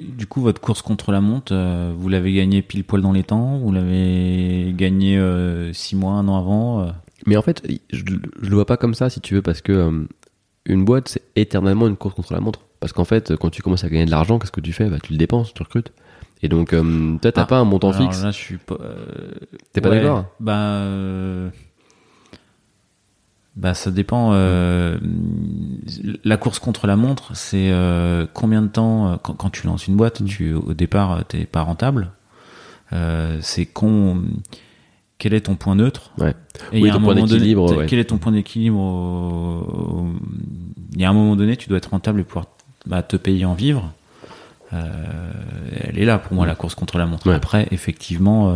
[0.00, 3.24] du coup, votre course contre la montre, euh, vous l'avez gagnée pile poil dans les
[3.24, 5.20] temps Vous l'avez gagnée
[5.72, 6.92] six mois, un an avant
[7.26, 8.02] Mais en fait, je,
[8.42, 10.06] je le vois pas comme ça, si tu veux, parce que
[10.66, 12.60] une boîte, c'est éternellement une course contre la montre.
[12.78, 14.88] Parce qu'en fait, quand tu commences à gagner de l'argent, qu'est-ce que tu fais?
[14.88, 15.92] Bah, Tu le dépenses, tu recrutes.
[16.42, 18.22] Et donc, toi, t'as Ah, pas un montant alors fixe?
[18.24, 18.76] Là, je suis pas.
[19.72, 20.26] T'es pas ouais, d'accord?
[20.40, 20.84] Bah,
[23.56, 24.30] bah, ça dépend.
[24.32, 24.98] euh,
[26.24, 29.86] la course contre la montre, c'est euh, combien de temps euh, quand, quand tu lances
[29.86, 32.12] une boîte, tu au départ, t'es pas rentable.
[32.92, 34.22] Euh, c'est con.
[35.18, 36.10] Quel est ton point neutre?
[36.18, 36.34] Ouais.
[36.72, 37.86] Et Oui, y a ton un point donné, d'équilibre, ouais.
[37.86, 40.06] quel est ton point d'équilibre au-
[40.94, 42.46] Il y a un moment donné, tu dois être rentable et pouvoir
[42.86, 43.92] bah, te payer en vivre.
[44.72, 47.28] Elle est là pour moi la course contre la montre.
[47.28, 47.34] Ouais.
[47.34, 48.54] Après, effectivement,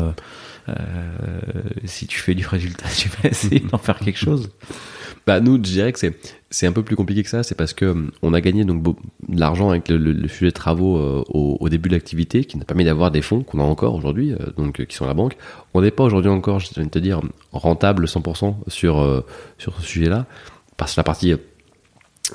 [1.85, 4.51] si tu fais du résultat, tu vas essayer d'en faire quelque chose.
[5.27, 6.17] Bah nous, je dirais que c'est
[6.51, 7.43] c'est un peu plus compliqué que ça.
[7.43, 10.97] C'est parce que euh, on a gagné donc de l'argent avec le, sujet de travaux
[10.99, 13.95] euh, au, début de l'activité, qui nous a permis d'avoir des fonds qu'on a encore
[13.95, 15.37] aujourd'hui, euh, donc euh, qui sont à la banque.
[15.75, 17.21] On n'est pas aujourd'hui encore, je viens de te dire,
[17.53, 19.23] rentable 100% sur euh,
[19.59, 20.27] sur ce sujet-là,
[20.77, 21.35] parce que la partie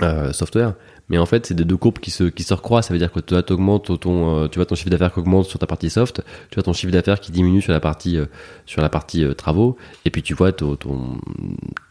[0.01, 0.73] euh, software.
[1.12, 2.88] Mais en fait, c'est des deux courbes qui se qui se recroisent.
[2.88, 5.45] Ça veut dire que toi, t'augmentes ton, euh, tu vois ton chiffre d'affaires qui augmente
[5.45, 8.26] sur ta partie soft, tu vois ton chiffre d'affaires qui diminue sur la partie euh,
[8.66, 11.18] sur la partie euh, travaux, et puis tu vois ton, ton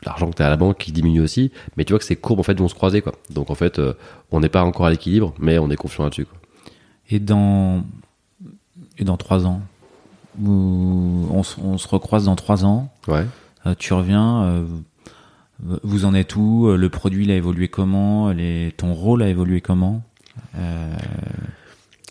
[0.07, 1.53] l'argent que tu as à la banque qui diminue aussi.
[1.77, 3.13] Mais tu vois que ces courbes en fait vont se croiser quoi.
[3.29, 3.79] Donc en fait,
[4.33, 6.27] on n'est pas encore à l'équilibre, mais on est confiant là-dessus.
[7.11, 7.85] Et dans
[8.99, 9.61] et dans trois ans,
[10.43, 12.91] on, se- on se recroise dans trois ans?
[13.09, 13.27] Ouais.
[13.79, 14.65] tu reviens,
[15.83, 16.75] vous en êtes où?
[16.75, 18.31] Le produit il a évolué comment?
[18.31, 20.03] Les, Ton rôle a évolué comment?
[20.57, 20.95] Euh,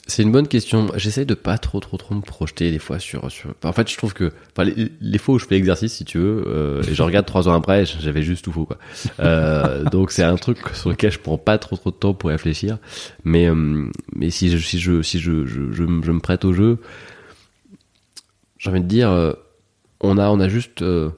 [0.07, 0.87] C'est une bonne question.
[0.95, 3.31] J'essaie de pas trop, trop, trop me projeter des fois sur.
[3.31, 3.53] sur...
[3.63, 6.17] En fait, je trouve que enfin, les, les fois où je fais l'exercice, si tu
[6.17, 8.77] veux, euh, et je regarde trois ans après, j'avais juste tout faux, quoi.
[9.19, 12.29] Euh, donc c'est un truc sur lequel je prends pas trop, trop de temps pour
[12.29, 12.77] réfléchir.
[13.23, 13.85] Mais, euh,
[14.15, 16.79] mais si je, si je, si je, je, je me prête au jeu,
[18.59, 19.33] j'ai envie de dire, euh,
[20.01, 21.09] on a, on a juste, euh,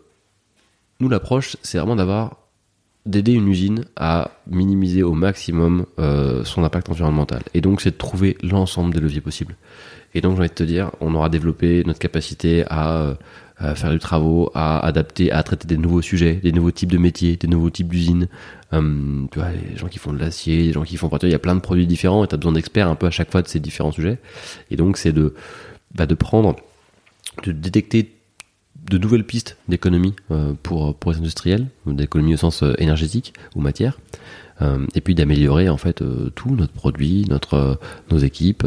[1.01, 2.37] nous l'approche, c'est vraiment d'avoir
[3.05, 7.41] d'aider une usine à minimiser au maximum euh, son impact environnemental.
[7.53, 9.55] Et donc, c'est de trouver l'ensemble des leviers possibles.
[10.13, 13.15] Et donc, j'ai envie de te dire, on aura développé notre capacité à,
[13.63, 16.97] euh, faire du travaux, à adapter, à traiter des nouveaux sujets, des nouveaux types de
[16.97, 18.27] métiers, des nouveaux types d'usines.
[18.71, 21.09] Hum, tu vois, les gens qui font de l'acier, les gens qui font...
[21.23, 23.11] Il y a plein de produits différents et tu as besoin d'experts un peu à
[23.11, 24.19] chaque fois de ces différents sujets.
[24.69, 25.33] Et donc, c'est de,
[25.95, 26.55] bah, de prendre,
[27.43, 28.11] de détecter
[28.89, 33.61] de nouvelles pistes d'économie euh, pour, pour les industriels, d'économie au sens euh, énergétique ou
[33.61, 33.99] matière,
[34.61, 36.03] euh, et puis d'améliorer en fait
[36.35, 37.79] tout, notre produit, notre,
[38.09, 38.65] nos équipes.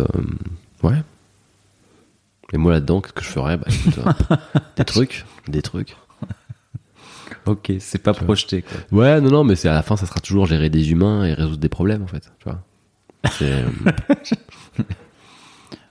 [0.83, 1.03] ouais.
[2.53, 3.57] Et moi là-dedans, qu'est-ce que je ferais?
[3.57, 4.05] Bah, écoute,
[4.77, 5.97] Des trucs, des trucs.
[7.47, 8.63] Ok, c'est pas Tu projeté.
[8.63, 8.99] Quoi.
[8.99, 11.35] Ouais, non, non, mais c'est à la fin, ça sera toujours gérer des humains et
[11.35, 12.31] résoudre des problèmes en fait.
[12.39, 12.63] Tu vois.
[13.33, 13.65] C'est,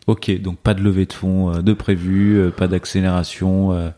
[0.08, 3.90] Ok, donc pas de levée de fonds euh, de prévu, euh, pas d'accélération euh,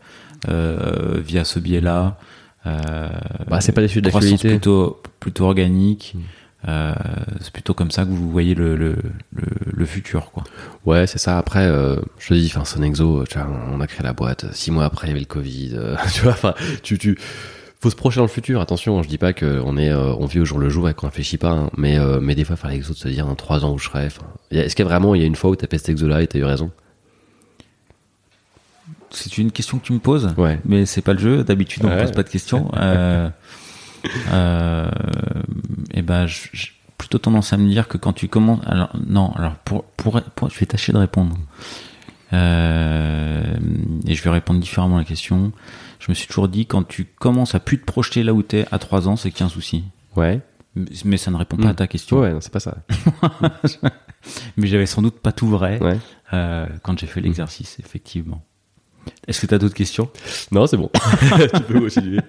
[0.48, 2.18] euh, via ce biais-là.
[2.66, 3.08] Euh,
[3.48, 4.48] bah, c'est pas des sujets d'actualité.
[4.50, 6.14] plutôt plutôt organique.
[6.14, 6.20] Mm.
[6.68, 6.94] Euh,
[7.40, 8.96] c'est plutôt comme ça que vous voyez le le,
[9.32, 10.42] le, le futur, quoi.
[10.84, 11.38] Ouais, c'est ça.
[11.38, 13.24] Après, euh, je te dis, enfin, Sonexo,
[13.72, 14.46] on a créé la boîte.
[14.52, 15.72] Six mois après, il y avait le Covid.
[15.74, 17.16] euh, tu vois, enfin, tu, tu,
[17.86, 18.60] faut se projeter dans le futur.
[18.60, 20.94] Attention, je dis pas que on est, euh, on vit au jour le jour et
[20.94, 21.50] qu'on réfléchit pas.
[21.52, 23.78] hein, mais, euh, mais des fois, faire l'exo de se dire, dans trois ans où
[23.78, 24.08] je serai.
[24.50, 26.22] Est-ce qu'il y a vraiment, il y a une fois où t'as fait cet exo-là
[26.22, 26.72] et t'as eu raison?
[29.10, 30.58] C'est une question que tu me poses, Ouais.
[30.64, 31.44] mais c'est pas le jeu.
[31.44, 31.96] D'habitude, on Ouais.
[31.96, 32.70] ne pose pas de questions.
[34.32, 34.88] Euh,
[35.92, 39.54] et ben, j'ai plutôt tendance à me dire que quand tu commences, alors non, alors
[39.64, 41.36] pour, pour, pour- je vais tâcher de répondre.
[42.32, 42.36] Et
[44.14, 45.50] je vais répondre différemment à la question.
[46.06, 48.64] Je me suis toujours dit quand tu commences à plus te projeter là où t'es
[48.70, 49.82] à 3 ans, c'est qu'il y a un souci.
[50.14, 50.40] Ouais.
[51.04, 51.70] Mais ça ne répond pas Mm.
[51.70, 52.20] à ta question.
[52.20, 52.76] Ouais, non, c'est pas ça.
[54.56, 55.98] Mais j'avais sans doute pas tout vrai Ouais.
[56.32, 58.44] euh, quand j'ai fait l'exercice, effectivement.
[59.28, 60.10] Est-ce que tu as d'autres questions?
[60.50, 60.90] Non, c'est bon.
[61.54, 62.20] tu peux continuer.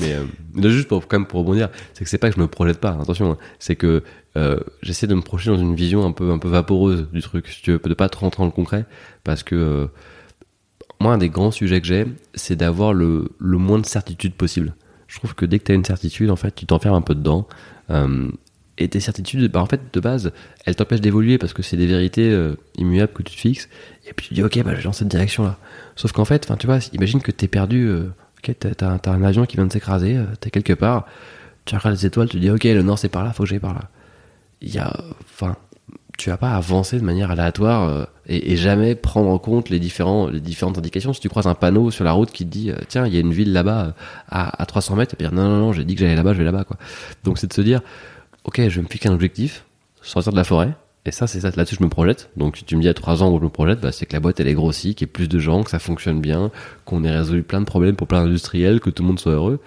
[0.00, 0.24] Mais euh,
[0.56, 2.80] là, juste pour quand même pour rebondir, c'est que c'est pas que je me projette
[2.80, 2.98] pas.
[3.00, 3.38] Attention, hein.
[3.60, 4.02] c'est que
[4.36, 7.46] euh, j'essaie de me projeter dans une vision un peu un peu vaporeuse du truc,
[7.48, 8.86] si tu veux, de pas trop rentrer dans le concret,
[9.22, 9.86] parce que euh,
[11.00, 14.74] moi, un des grands sujets que j'ai, c'est d'avoir le, le moins de certitude possible.
[15.06, 17.14] Je trouve que dès que tu as une certitude, en fait, tu t'enfermes un peu
[17.14, 17.46] dedans.
[17.90, 18.28] Euh,
[18.78, 20.32] et tes certitudes, bah, en fait, de base,
[20.64, 23.68] elles t'empêchent d'évoluer parce que c'est des vérités euh, immuables que tu te fixes.
[24.06, 25.58] Et puis tu dis, ok, bah, je vais dans cette direction-là.
[25.94, 28.08] Sauf qu'en fait, tu vois, imagine que t'es perdu, euh,
[28.42, 31.06] t'as, t'as un avion qui vient de s'écraser, euh, t'es quelque part,
[31.64, 33.58] tu regardes les étoiles, tu dis, ok, le nord c'est par là, faut que j'aille
[33.58, 33.90] par là.
[34.60, 35.56] Il y a, enfin,
[36.16, 39.78] tu vas pas avancer de manière aléatoire euh, et, et jamais prendre en compte les
[39.78, 41.12] différents, les différentes indications.
[41.12, 43.16] Si tu croises un panneau sur la route qui te dit, euh, tiens, il y
[43.16, 43.90] a une ville là-bas euh,
[44.28, 46.32] à, à 300 mètres, tu vas dire, non, non, non, j'ai dit que j'allais là-bas,
[46.32, 46.76] je vais là-bas, quoi.
[47.24, 47.80] Donc c'est de se dire,
[48.44, 49.64] ok, je me fixer un objectif,
[50.02, 50.74] sortir de la forêt.
[51.04, 52.30] Et ça, c'est ça, là-dessus, je me projette.
[52.36, 54.12] Donc, si tu me dis à trois ans où je me projette, bah, c'est que
[54.12, 56.50] la boîte, elle est grossie, qu'il y ait plus de gens, que ça fonctionne bien,
[56.84, 59.60] qu'on ait résolu plein de problèmes pour plein d'industriels, que tout le monde soit heureux.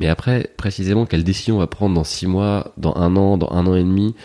[0.00, 3.52] Mais après, précisément, quelle décision on va prendre dans six mois, dans un an, dans
[3.52, 4.16] un an et demi,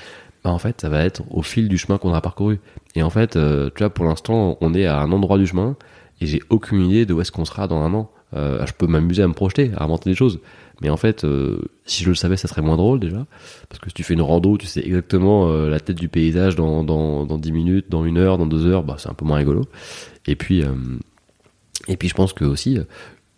[0.52, 2.60] en fait, ça va être au fil du chemin qu'on aura parcouru.
[2.96, 5.76] Et en fait, euh, tu vois, pour l'instant, on est à un endroit du chemin,
[6.22, 8.10] et j'ai aucune idée de où est-ce qu'on sera dans un an.
[8.36, 10.40] Euh, je peux m'amuser à me projeter, à inventer des choses.
[10.82, 13.26] Mais en fait, euh, si je le savais, ça serait moins drôle déjà.
[13.70, 16.84] Parce que si tu fais une rando, tu sais exactement la tête du paysage dans,
[16.84, 19.38] dans, dans 10 minutes, dans une heure, dans deux heures, bah, c'est un peu moins
[19.38, 19.62] rigolo.
[20.28, 20.64] Et puis,
[21.88, 22.78] je pense que aussi,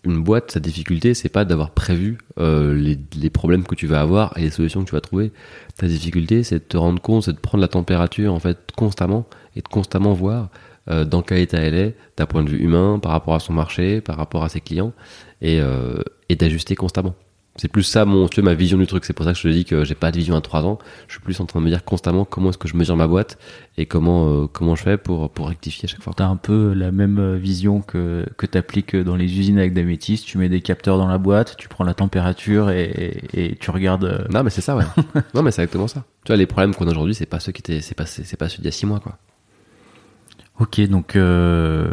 [0.07, 4.37] une boîte, sa difficulté, c'est pas d'avoir prévu euh, les, problèmes que tu vas avoir
[4.37, 5.31] et les solutions que tu vas trouver.
[5.77, 9.27] Ta difficulté, c'est de te rendre compte, c'est de prendre la température en fait constamment
[9.55, 10.49] et de constamment voir
[10.89, 13.53] euh, dans quel état elle est, d'un point de vue humain, par rapport à son
[13.53, 14.93] marché, par rapport à ses clients,
[15.41, 17.15] et, euh, et d'ajuster constamment.
[17.57, 19.03] C'est plus ça mon, tu vois, ma vision du truc.
[19.03, 20.77] C'est pour ça que je te dis que j'ai pas de vision à trois ans.
[21.07, 23.07] Je suis plus en train de me dire constamment comment est-ce que je mesure ma
[23.07, 23.37] boîte
[23.77, 26.13] et comment euh, comment je fais pour pour rectifier à chaque fois.
[26.15, 29.83] T'as un peu la même euh, vision que, que t'appliques dans les usines avec des
[29.83, 30.23] métis.
[30.23, 33.71] Tu mets des capteurs dans la boîte, tu prends la température et, et, et tu
[33.71, 34.05] regardes.
[34.05, 34.83] euh, Non, mais c'est ça, ouais.
[35.33, 36.03] non, mais c'est exactement ça.
[36.23, 38.37] Tu vois, les problèmes qu'on a aujourd'hui, c'est pas ceux qui étaient, c'est pas, c'est
[38.37, 39.17] pas ceux d'il y a six mois, quoi.
[40.59, 41.89] Ok, donc euh...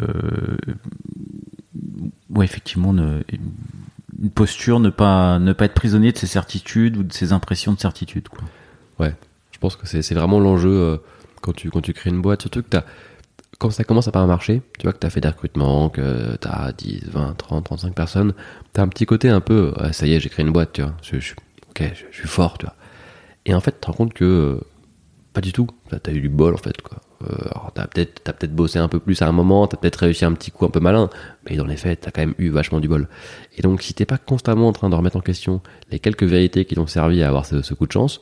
[2.31, 3.21] ouais, effectivement, ne...
[4.23, 7.73] une posture, ne pas ne pas être prisonnier de ses certitudes ou de ses impressions
[7.73, 8.29] de certitude.
[8.29, 8.45] Quoi.
[9.51, 10.97] Je pense que c'est vraiment l'enjeu euh,
[11.41, 12.85] quand tu quand tu crées une boîte, surtout que t'as
[13.59, 16.37] quand ça commence à pas marcher, tu vois que tu as fait des recrutements, que
[16.37, 18.35] tu as 10, 20, 30, 35 personnes,
[18.75, 20.83] tu as un petit côté un peu, ça y est, j'ai créé une boîte, tu
[20.83, 20.93] vois.
[21.03, 21.35] Je, je,
[22.11, 22.75] suis fort, tu vois.
[23.47, 24.61] Et en fait, tu te rends compte que
[25.33, 25.69] pas du tout.
[25.91, 26.71] Tu as eu du bol, en fait.
[26.71, 26.84] Euh,
[27.51, 30.25] alors, t'as peut-être, t'as peut-être bossé un peu plus à un moment, t'as peut-être réussi
[30.25, 31.11] un petit coup un peu malin,
[31.49, 33.09] mais dans les faits, t'as quand même eu vachement du bol.
[33.57, 35.61] Et donc, si t'es pas constamment en train de remettre en question
[35.91, 38.21] les quelques vérités qui t'ont servi à avoir ce, coup de chance,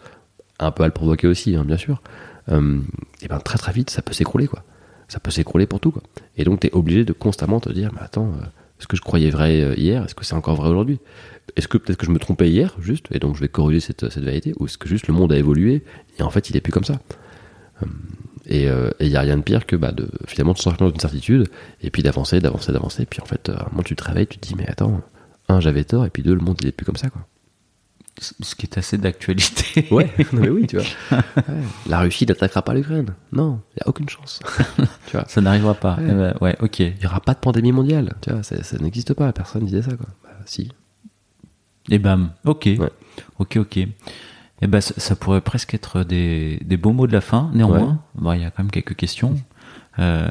[0.58, 2.02] un peu à le provoquer aussi, hein, bien sûr,
[2.50, 2.80] euh,
[3.22, 4.64] et ben très très vite, ça peut s'écrouler, quoi.
[5.08, 6.02] Ça peut s'écrouler pour tout, quoi.
[6.36, 8.44] Et donc, t'es obligé de constamment te dire, mais attends, euh,
[8.78, 10.04] est-ce que je croyais vrai hier?
[10.04, 10.98] Est-ce que c'est encore vrai aujourd'hui?
[11.56, 14.10] Est-ce que peut-être que je me trompais hier, juste, et donc je vais corriger cette,
[14.10, 15.84] cette vérité Ou est-ce que juste le monde a évolué
[16.18, 16.98] et en fait, il est plus comme ça?
[18.46, 21.00] Et il euh, n'y a rien de pire que bah, de finalement de sortir d'une
[21.00, 21.48] certitude
[21.80, 23.06] et puis d'avancer, d'avancer, d'avancer.
[23.06, 25.00] Puis en fait, à un moment, tu te réveilles, tu te dis, mais attends,
[25.48, 27.26] un, j'avais tort, et puis deux, le monde, il est plus comme ça, quoi.
[28.20, 29.86] Ce qui est assez d'actualité.
[29.90, 31.22] Ouais, mais oui, tu vois.
[31.86, 33.14] La Russie n'attaquera pas l'Ukraine.
[33.32, 34.40] Non, il n'y a aucune chance.
[35.06, 35.24] tu vois.
[35.28, 35.96] Ça n'arrivera pas.
[35.96, 36.06] Ouais.
[36.08, 36.80] Eh ben, ouais, ok.
[36.80, 38.14] Il n'y aura pas de pandémie mondiale.
[38.20, 39.32] Tu vois, ça, n'existe pas.
[39.32, 40.06] Personne disait ça, quoi.
[40.22, 40.70] Bah, si.
[41.90, 42.32] Et bam.
[42.44, 42.68] Ok.
[43.38, 43.88] Ok, ok.
[44.64, 47.50] Eh ben, ça, pourrait presque être des, des, beaux mots de la fin.
[47.52, 49.34] Néanmoins, il y a quand même quelques questions
[49.98, 50.28] euh,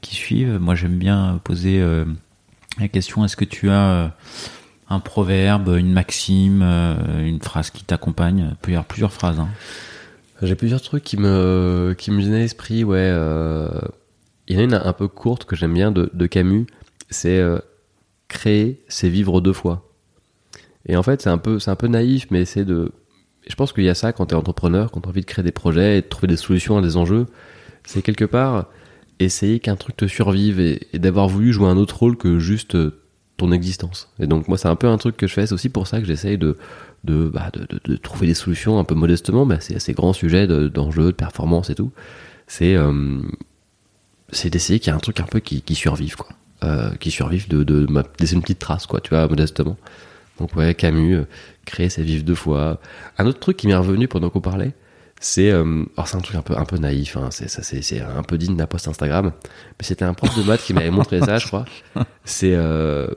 [0.00, 0.58] qui suivent.
[0.60, 2.04] Moi, j'aime bien poser euh,
[2.78, 4.08] la question est-ce que tu as euh,
[4.88, 8.50] un proverbe, une maxime, une phrase qui t'accompagne?
[8.52, 9.40] Il peut y avoir plusieurs phrases.
[9.40, 9.48] Hein.
[10.42, 12.84] J'ai plusieurs trucs qui me qui me viennent à l'esprit.
[12.84, 13.08] Ouais,
[14.46, 16.66] il y en a une un peu courte que j'aime bien de, de Camus.
[17.10, 17.42] C'est
[18.28, 19.88] créer, c'est vivre deux fois.
[20.86, 22.92] Et en fait, c'est un peu c'est un peu naïf, mais c'est de
[23.48, 25.26] je pense qu'il y a ça quand tu es entrepreneur, quand tu as envie de
[25.26, 27.26] créer des projets et de trouver des solutions à des enjeux.
[27.84, 28.66] C'est quelque part
[29.18, 33.00] essayer qu'un truc te survive et, d'avoir voulu jouer un autre rôle que juste euh,
[33.36, 34.12] ton existence.
[34.18, 36.00] Et donc moi c'est un peu un truc que je fais, c'est aussi pour ça
[36.00, 36.56] que j'essaye de
[37.04, 41.06] de, bah, de, trouver des solutions un peu modestement, mais c'est assez grand sujet d'enjeux,
[41.06, 41.90] de, performance et tout.
[42.46, 43.20] C'est euh,
[44.44, 46.28] d'essayer qu'il y ait un truc un peu qui, qui survive quoi,
[46.62, 49.76] euh, qui survive, de, de, de laisser une petite trace quoi, tu vois, modestement.
[50.38, 51.24] Donc ouais, Camus, euh,
[51.64, 52.80] créer ses vives deux fois.
[53.18, 54.74] Un autre truc qui m'est revenu pendant qu'on parlait,
[55.22, 58.00] c'est euh, alors c'est un truc un peu un peu naïf, hein, c'est ça c'est
[58.00, 61.20] un peu digne d'un post Instagram, mais c'était un prof de maths qui m'avait montré
[61.20, 61.64] ça, je crois.
[62.24, 63.08] C'est euh,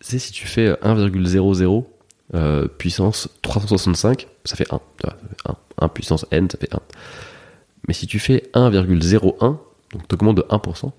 [0.00, 1.84] c'est si tu fais 1,00
[2.34, 4.80] euh, puissance 365, ça fait 1,
[5.46, 6.80] 1, 1 puissance n, ça fait 1.
[7.88, 10.90] Mais si tu fais 1,01, donc tu augmentes de 1%,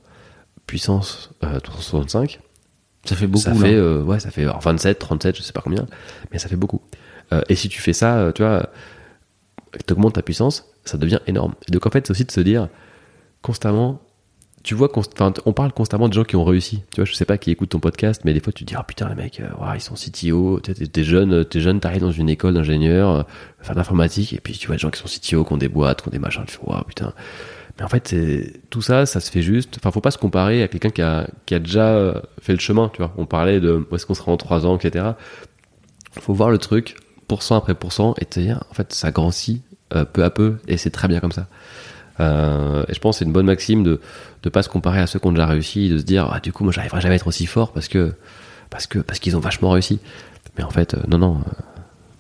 [0.66, 2.40] puissance 365,
[3.06, 3.44] ça fait beaucoup.
[3.44, 5.86] Ça fait, euh, ouais, ça fait 27, 37, je sais pas combien,
[6.32, 6.82] mais ça fait beaucoup.
[7.34, 8.70] Euh, et si tu fais ça, euh, tu vois,
[9.86, 11.54] tu augmentes ta puissance, ça devient énorme.
[11.68, 12.70] Et donc en fait, c'est aussi de se dire
[13.42, 14.02] constamment,
[14.64, 14.90] tu vois,
[15.46, 16.82] on parle constamment de gens qui ont réussi.
[16.92, 18.76] Tu vois, je sais pas qui écoute ton podcast, mais des fois tu te dis,
[18.80, 19.40] oh putain, les mecs,
[19.76, 23.28] ils sont CTO, t'es jeune, t'es jeune, t'arrives dans une école d'ingénieur,
[23.60, 26.02] faire d'informatique, et puis tu vois des gens qui sont CTO, qui ont des boîtes,
[26.02, 27.14] qui ont des machins, tu fais, oh putain.
[27.78, 28.16] Mais en fait,
[28.70, 29.76] tout ça, ça se fait juste.
[29.78, 32.60] Enfin, faut pas se comparer à quelqu'un qui a, qui a déjà euh, fait le
[32.60, 33.14] chemin, tu vois.
[33.18, 35.06] On parlait de où est-ce qu'on sera en trois ans, etc.
[36.12, 36.96] Faut voir le truc
[37.28, 39.62] pourcent après pourcent et te dire, en fait, ça grandit
[39.94, 41.48] euh, peu à peu et c'est très bien comme ça.
[42.22, 44.00] Euh, et je pense que c'est une bonne maxime de
[44.46, 46.54] ne pas se comparer à ceux qui ont déjà réussi, de se dire, ah, du
[46.54, 48.14] coup, moi, j'arriverai jamais à être aussi fort parce que
[48.70, 50.00] parce que parce qu'ils ont vachement réussi.
[50.58, 51.42] Mais en fait, non, non,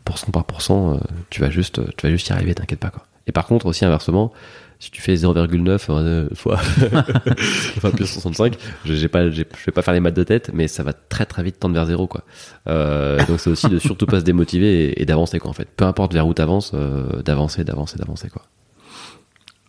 [0.03, 0.99] pourcent par pourcent,
[1.29, 3.05] tu vas juste tu vas juste y arriver, t'inquiète pas quoi.
[3.27, 4.33] Et par contre aussi inversement,
[4.79, 6.55] si tu fais 0,9 euh, fois
[7.77, 10.83] enfin plus 65 j'ai pas je vais pas faire les maths de tête mais ça
[10.83, 12.23] va très très vite tendre vers zéro quoi.
[12.67, 15.67] Euh, donc c'est aussi de surtout pas se démotiver et, d'avancer quoi en fait.
[15.75, 18.43] Peu importe vers où t'avances euh, d'avancer d'avancer d'avancer quoi.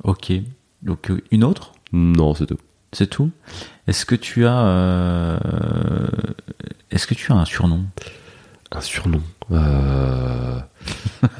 [0.04, 0.32] Ok.
[0.82, 1.72] Donc euh, une autre?
[1.92, 2.59] Non c'est tout.
[2.92, 3.30] C'est tout?
[3.86, 5.38] Est-ce que tu as
[6.90, 7.84] est-ce que tu as un surnom?
[8.76, 9.22] Un surnom
[9.52, 10.58] euh,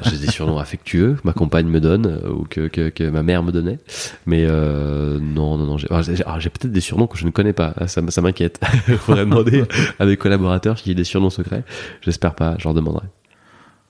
[0.03, 3.23] j'ai des surnoms affectueux que ma compagne me donne euh, ou que, que, que ma
[3.23, 3.79] mère me donnait.
[4.25, 5.77] Mais euh, non, non, non.
[5.77, 7.73] J'ai, j'ai, peut-être des surnoms que je ne connais pas.
[7.87, 8.61] Ça, ça m'inquiète.
[8.87, 9.63] Il faudrait demander
[9.99, 11.63] à des collaborateurs s'il y a des surnoms secrets.
[12.01, 12.55] J'espère pas.
[12.59, 13.07] Je leur demanderai.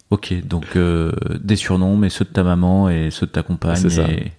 [0.09, 3.75] Ok, donc euh, des surnoms, mais ceux de ta maman et ceux de ta compagne.
[3.75, 4.09] C'est ça.
[4.09, 4.31] Et,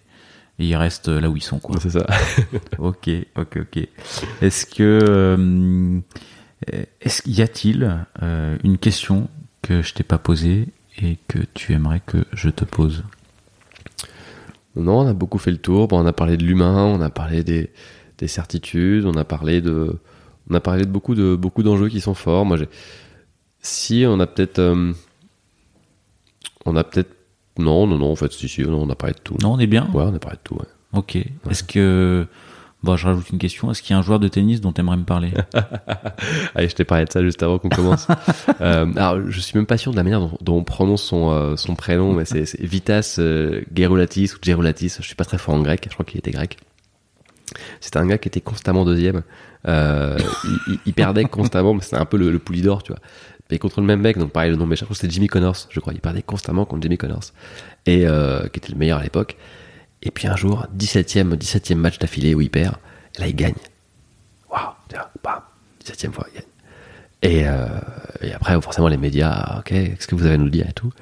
[0.61, 1.61] ils restent là où ils sont.
[1.61, 1.76] Quoi.
[1.80, 2.04] C'est ça.
[2.78, 3.88] ok, ok, ok.
[4.42, 6.02] Est-ce que
[6.66, 9.28] est-ce y a-t-il euh, une question
[9.62, 10.68] que je t'ai pas posée
[11.00, 13.04] et que tu aimerais que je te pose?
[14.76, 15.88] Non, on a beaucoup fait le tour.
[15.88, 17.70] Bon, on a parlé de l'humain, on a parlé des,
[18.18, 19.98] des, certitudes, on a parlé de,
[20.50, 22.44] on a parlé de beaucoup de beaucoup d'enjeux qui sont forts.
[22.44, 22.59] Moi,
[23.61, 24.92] si on a peut-être, euh,
[26.64, 27.11] on a peut-être,
[27.59, 29.36] non, non, non, en fait, si, si, on a parlé de tout.
[29.42, 29.88] Non, on est bien.
[29.92, 30.54] Ouais, on a parlé de tout.
[30.54, 30.66] Ouais.
[30.92, 31.16] Ok.
[31.50, 32.26] Est-ce que
[32.83, 33.70] Bon, je rajoute une question.
[33.70, 35.33] Est-ce qu'il y a un joueur de tennis dont tu aimerais me parler?
[36.55, 38.07] Allez, je t'ai parlé de ça juste avant qu'on commence.
[38.61, 41.31] euh, alors, je suis même pas sûr de la manière dont, dont on prononce son,
[41.31, 44.99] euh, son prénom, mais c'est Vitas euh, Gerulatis ou Gerulatis.
[45.01, 45.87] Je suis pas très fort en grec.
[45.89, 46.57] Je crois qu'il était grec.
[47.81, 49.22] c'était un gars qui était constamment deuxième.
[49.66, 50.16] Euh,
[50.68, 53.01] il, il, perdait constamment, mais c'était un peu le, le poulidor, tu vois.
[53.51, 55.93] Mais contre le même mec, donc pareil, le nom m'échappe, c'était Jimmy Connors, je crois.
[55.95, 57.33] Il perdait constamment contre Jimmy Connors.
[57.87, 59.37] Et, euh, qui était le meilleur à l'époque.
[60.03, 62.76] Et puis un jour, 17ème, 17e match d'affilée où il perd.
[63.16, 63.55] Et là, il gagne.
[64.51, 64.72] Waouh,
[65.22, 65.40] bam,
[65.84, 66.44] 17ème fois, il gagne.
[67.22, 67.66] Et, euh,
[68.22, 70.92] et après, forcément, les médias, ok, qu'est-ce que vous avez à nous dire et tout.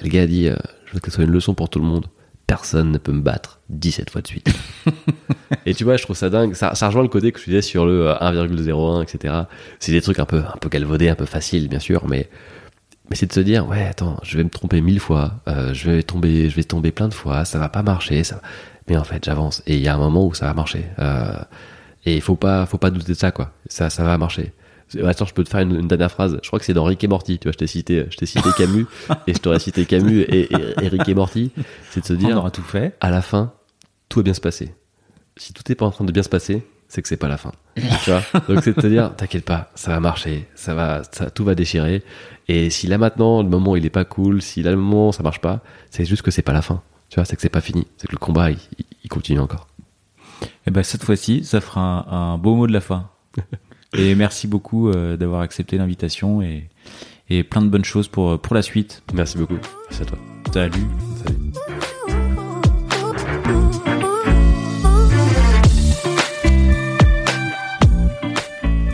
[0.00, 1.78] Et le gars a dit, euh, je veux que ce soit une leçon pour tout
[1.78, 2.06] le monde.
[2.46, 4.48] Personne ne peut me battre 17 fois de suite.
[5.66, 6.54] et tu vois, je trouve ça dingue.
[6.54, 9.34] Ça, ça rejoint le côté que je disais sur le 1,01, etc.
[9.80, 12.30] C'est des trucs un peu, un peu galvaudés, un peu faciles, bien sûr, mais,
[13.08, 15.90] mais c'est de se dire, ouais, attends, je vais me tromper mille fois, euh, je
[15.90, 18.40] vais tomber, je vais tomber plein de fois, ça va pas marcher, ça,
[18.88, 19.62] mais en fait, j'avance.
[19.66, 20.84] Et il y a un moment où ça va marcher.
[20.98, 21.36] Euh,
[22.04, 23.52] et il faut pas, faut pas douter de ça, quoi.
[23.68, 24.52] Ça, ça va marcher.
[25.04, 26.38] Attends, je peux te faire une, une, dernière phrase.
[26.42, 27.38] Je crois que c'est dans Rick et Morty.
[27.40, 28.86] Tu vois, je t'ai cité, je t'ai cité Camus
[29.26, 31.50] et je t'aurais cité Camus et, et, et, Rick et Morty.
[31.90, 32.94] C'est de se dire, on aura tout fait.
[33.00, 33.52] À la fin,
[34.08, 34.72] tout va bien se passer.
[35.36, 37.36] Si tout est pas en train de bien se passer, c'est que c'est pas la
[37.36, 37.52] fin.
[37.74, 41.30] tu vois Donc c'est de te dire, t'inquiète pas, ça va marcher, ça va, ça,
[41.30, 42.02] tout va déchirer.
[42.48, 45.22] Et si là maintenant le moment il est pas cool, si là le moment ça
[45.22, 45.60] marche pas,
[45.90, 46.82] c'est juste que c'est pas la fin.
[47.08, 48.58] Tu vois, c'est que c'est pas fini, c'est que le combat il,
[49.04, 49.68] il continue encore.
[50.66, 53.10] Et ben cette fois-ci, ça fera un, un beau mot de la fin.
[53.96, 56.68] Et merci beaucoup euh, d'avoir accepté l'invitation et,
[57.30, 59.02] et plein de bonnes choses pour, pour la suite.
[59.14, 59.58] Merci beaucoup.
[59.88, 60.18] Merci à toi.
[60.52, 60.86] Salut.
[61.24, 61.52] Salut.